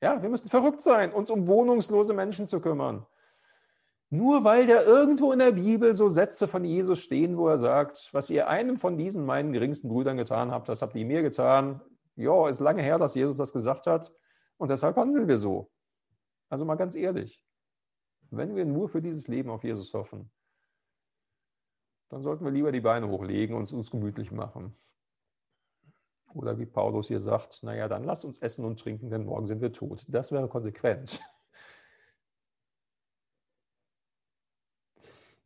Ja, 0.01 0.23
wir 0.23 0.29
müssen 0.29 0.49
verrückt 0.49 0.81
sein, 0.81 1.13
uns 1.13 1.31
um 1.31 1.47
wohnungslose 1.47 2.15
Menschen 2.15 2.49
zu 2.49 2.61
kümmern. 2.61 3.05
Nur 4.11 4.43
weil 4.45 4.67
da 4.67 4.83
irgendwo 4.83 5.33
in 5.33 5.39
der 5.39 5.53
Bibel 5.53 5.95
so 5.95 6.09
Sätze 6.09 6.49
von 6.49 6.65
Jesus 6.65 6.99
stehen, 7.01 7.37
wo 7.37 7.49
er 7.49 7.59
sagt, 7.59 8.09
was 8.13 8.31
ihr 8.31 8.49
einem 8.49 8.79
von 8.79 8.97
diesen 8.97 9.27
meinen 9.27 9.53
geringsten 9.53 9.89
Brüdern 9.89 10.17
getan 10.17 10.51
habt, 10.51 10.69
das 10.69 10.81
habt 10.81 10.97
ihr 10.97 11.05
mir 11.05 11.23
getan. 11.23 11.83
ja, 12.17 12.49
ist 12.49 12.61
lange 12.61 12.83
her, 12.83 12.99
dass 12.99 13.15
Jesus 13.15 13.37
das 13.37 13.53
gesagt 13.53 13.87
hat 13.87 14.13
und 14.57 14.71
deshalb 14.71 14.97
handeln 14.97 15.29
wir 15.29 15.37
so. 15.37 15.71
Also 16.49 16.65
mal 16.65 16.77
ganz 16.77 16.95
ehrlich, 16.95 17.45
wenn 18.31 18.57
wir 18.57 18.65
nur 18.65 18.89
für 18.89 19.03
dieses 19.03 19.29
Leben 19.29 19.51
auf 19.51 19.63
Jesus 19.63 19.93
hoffen, 19.93 20.31
dann 22.09 22.23
sollten 22.23 22.45
wir 22.45 22.51
lieber 22.53 22.73
die 22.73 22.81
Beine 22.81 23.09
hochlegen 23.09 23.57
und 23.57 23.63
es 23.63 23.73
uns 23.73 23.91
gemütlich 23.91 24.31
machen. 24.33 24.75
Oder 26.35 26.59
wie 26.59 26.67
Paulus 26.67 27.09
hier 27.09 27.21
sagt, 27.21 27.63
naja, 27.63 27.89
dann 27.89 28.05
lass 28.05 28.25
uns 28.25 28.39
essen 28.39 28.65
und 28.65 28.79
trinken, 28.79 29.11
denn 29.11 29.25
morgen 29.25 29.47
sind 29.47 29.61
wir 29.61 29.73
tot. 29.73 30.05
Das 30.09 30.31
wäre 30.31 30.49
konsequent. 30.49 31.21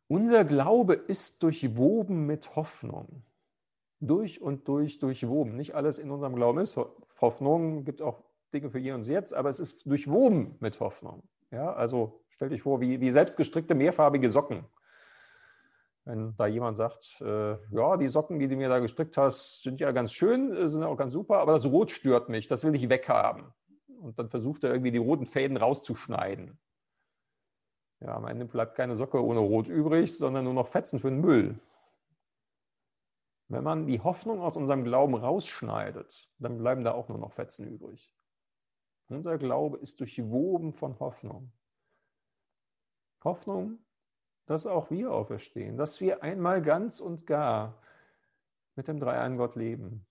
Unser 0.08 0.44
Glaube 0.44 0.94
ist 0.94 1.42
durchwoben 1.42 2.26
mit 2.26 2.54
Hoffnung. 2.56 3.22
Durch 4.00 4.42
und 4.42 4.68
durch 4.68 4.98
durchwoben. 4.98 5.56
Nicht 5.56 5.74
alles 5.74 5.98
in 5.98 6.10
unserem 6.10 6.34
Glauben 6.34 6.58
ist 6.58 6.78
Hoffnung, 7.20 7.84
gibt 7.84 8.02
auch 8.02 8.24
Dinge 8.52 8.68
für 8.68 8.80
hier 8.80 8.94
und 8.94 9.06
jetzt, 9.06 9.32
aber 9.32 9.48
es 9.48 9.60
ist 9.60 9.86
durchwoben 9.86 10.56
mit 10.60 10.80
Hoffnung. 10.80 11.22
Ja, 11.50 11.72
also 11.72 12.20
stell 12.28 12.48
dich 12.48 12.62
vor, 12.62 12.80
wie, 12.80 13.00
wie 13.00 13.10
selbstgestrickte 13.10 13.74
mehrfarbige 13.74 14.28
Socken. 14.28 14.66
Wenn 16.04 16.34
da 16.36 16.46
jemand 16.46 16.76
sagt, 16.76 17.20
äh, 17.20 17.56
ja, 17.70 17.96
die 17.96 18.08
Socken, 18.08 18.40
die 18.40 18.48
du 18.48 18.56
mir 18.56 18.68
da 18.68 18.80
gestrickt 18.80 19.16
hast, 19.16 19.62
sind 19.62 19.80
ja 19.80 19.92
ganz 19.92 20.12
schön, 20.12 20.52
äh, 20.52 20.68
sind 20.68 20.82
auch 20.82 20.96
ganz 20.96 21.12
super, 21.12 21.38
aber 21.38 21.52
das 21.52 21.66
Rot 21.66 21.92
stört 21.92 22.28
mich, 22.28 22.48
das 22.48 22.64
will 22.64 22.74
ich 22.74 22.88
weghaben. 22.88 23.52
Und 24.00 24.18
dann 24.18 24.28
versucht 24.28 24.64
er 24.64 24.72
irgendwie 24.72 24.90
die 24.90 24.98
roten 24.98 25.26
Fäden 25.26 25.56
rauszuschneiden. 25.56 26.58
Ja, 28.00 28.16
am 28.16 28.26
Ende 28.26 28.46
bleibt 28.46 28.74
keine 28.74 28.96
Socke 28.96 29.24
ohne 29.24 29.38
Rot 29.38 29.68
übrig, 29.68 30.16
sondern 30.16 30.44
nur 30.44 30.54
noch 30.54 30.66
Fetzen 30.66 30.98
für 30.98 31.10
den 31.10 31.20
Müll. 31.20 31.60
Wenn 33.46 33.62
man 33.62 33.86
die 33.86 34.00
Hoffnung 34.00 34.40
aus 34.40 34.56
unserem 34.56 34.82
Glauben 34.82 35.14
rausschneidet, 35.14 36.32
dann 36.38 36.58
bleiben 36.58 36.82
da 36.82 36.94
auch 36.94 37.08
nur 37.08 37.18
noch 37.18 37.32
Fetzen 37.32 37.68
übrig. 37.68 38.12
Unser 39.08 39.38
Glaube 39.38 39.78
ist 39.78 40.00
durchwoben 40.00 40.72
von 40.72 40.98
Hoffnung. 40.98 41.52
Hoffnung 43.22 43.78
dass 44.46 44.66
auch 44.66 44.90
wir 44.90 45.12
auferstehen, 45.12 45.76
dass 45.76 46.00
wir 46.00 46.22
einmal 46.22 46.62
ganz 46.62 47.00
und 47.00 47.26
gar 47.26 47.80
mit 48.74 48.88
dem 48.88 48.98
Dreiein 48.98 49.36
Gott 49.36 49.56
leben. 49.56 50.06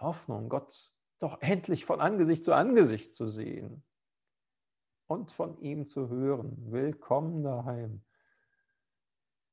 Hoffnung, 0.00 0.48
Gott 0.48 0.92
doch 1.18 1.40
endlich 1.40 1.84
von 1.84 2.00
Angesicht 2.00 2.44
zu 2.44 2.52
Angesicht 2.52 3.12
zu 3.12 3.28
sehen 3.28 3.82
und 5.08 5.32
von 5.32 5.58
ihm 5.60 5.86
zu 5.86 6.08
hören. 6.08 6.56
Willkommen 6.70 7.42
daheim. 7.42 8.04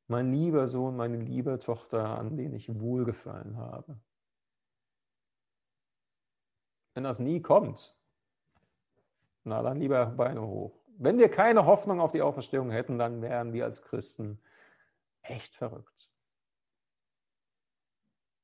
Mein 0.08 0.32
lieber 0.32 0.68
Sohn, 0.68 0.96
meine 0.96 1.18
liebe 1.18 1.58
Tochter, 1.58 2.20
an 2.20 2.38
den 2.38 2.54
ich 2.54 2.80
wohlgefallen 2.80 3.58
habe. 3.58 4.00
Wenn 6.94 7.04
das 7.04 7.20
nie 7.20 7.42
kommt, 7.42 7.98
na 9.44 9.64
dann 9.64 9.80
lieber 9.80 10.06
Beine 10.06 10.46
hoch. 10.46 10.85
Wenn 10.98 11.18
wir 11.18 11.30
keine 11.30 11.66
Hoffnung 11.66 12.00
auf 12.00 12.12
die 12.12 12.22
Auferstehung 12.22 12.72
hätten, 12.72 12.98
dann 12.98 13.22
wären 13.22 13.54
wir 13.54 13.66
als 13.66 13.82
Christen 13.82 14.40
echt 15.22 15.56
verrückt. 15.56 16.10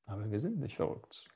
Aber 0.08 0.30
wir 0.30 0.40
sind 0.40 0.60
nicht 0.60 0.76
verrückt. 0.76 1.30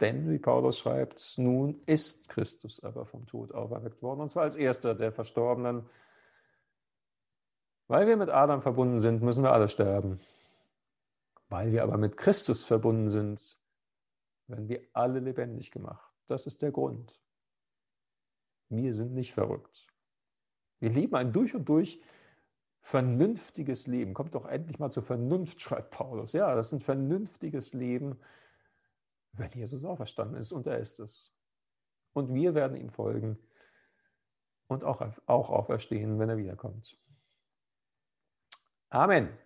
Denn, 0.00 0.30
wie 0.30 0.38
Paulus 0.38 0.78
schreibt, 0.78 1.34
nun 1.38 1.80
ist 1.86 2.28
Christus 2.28 2.82
aber 2.82 3.06
vom 3.06 3.26
Tod 3.26 3.52
auferweckt 3.52 4.02
worden, 4.02 4.20
und 4.20 4.30
zwar 4.30 4.42
als 4.42 4.56
erster 4.56 4.94
der 4.94 5.12
Verstorbenen. 5.12 5.88
Weil 7.86 8.06
wir 8.06 8.16
mit 8.16 8.28
Adam 8.28 8.62
verbunden 8.62 8.98
sind, 8.98 9.22
müssen 9.22 9.42
wir 9.42 9.52
alle 9.52 9.68
sterben. 9.68 10.18
Weil 11.48 11.72
wir 11.72 11.82
aber 11.82 11.96
mit 11.96 12.16
Christus 12.16 12.64
verbunden 12.64 13.08
sind, 13.08 13.56
werden 14.46 14.68
wir 14.68 14.82
alle 14.92 15.20
lebendig 15.20 15.70
gemacht. 15.70 16.12
Das 16.26 16.46
ist 16.46 16.62
der 16.62 16.72
Grund. 16.72 17.23
Wir 18.76 18.94
sind 18.94 19.12
nicht 19.14 19.32
verrückt. 19.32 19.86
Wir 20.80 20.90
leben 20.90 21.14
ein 21.14 21.32
durch 21.32 21.54
und 21.54 21.68
durch 21.68 22.00
vernünftiges 22.80 23.86
Leben. 23.86 24.12
Kommt 24.12 24.34
doch 24.34 24.44
endlich 24.44 24.78
mal 24.78 24.90
zur 24.90 25.02
Vernunft, 25.02 25.60
schreibt 25.60 25.90
Paulus. 25.90 26.32
Ja, 26.32 26.54
das 26.54 26.66
ist 26.66 26.72
ein 26.74 26.80
vernünftiges 26.80 27.72
Leben, 27.72 28.20
wenn 29.32 29.50
Jesus 29.52 29.84
auferstanden 29.84 30.36
ist 30.36 30.52
und 30.52 30.66
er 30.66 30.78
ist 30.78 31.00
es. 31.00 31.34
Und 32.12 32.32
wir 32.32 32.54
werden 32.54 32.76
ihm 32.76 32.90
folgen 32.90 33.38
und 34.68 34.84
auch, 34.84 35.00
auch 35.26 35.50
auferstehen, 35.50 36.18
wenn 36.18 36.28
er 36.28 36.36
wiederkommt. 36.36 36.98
Amen. 38.90 39.36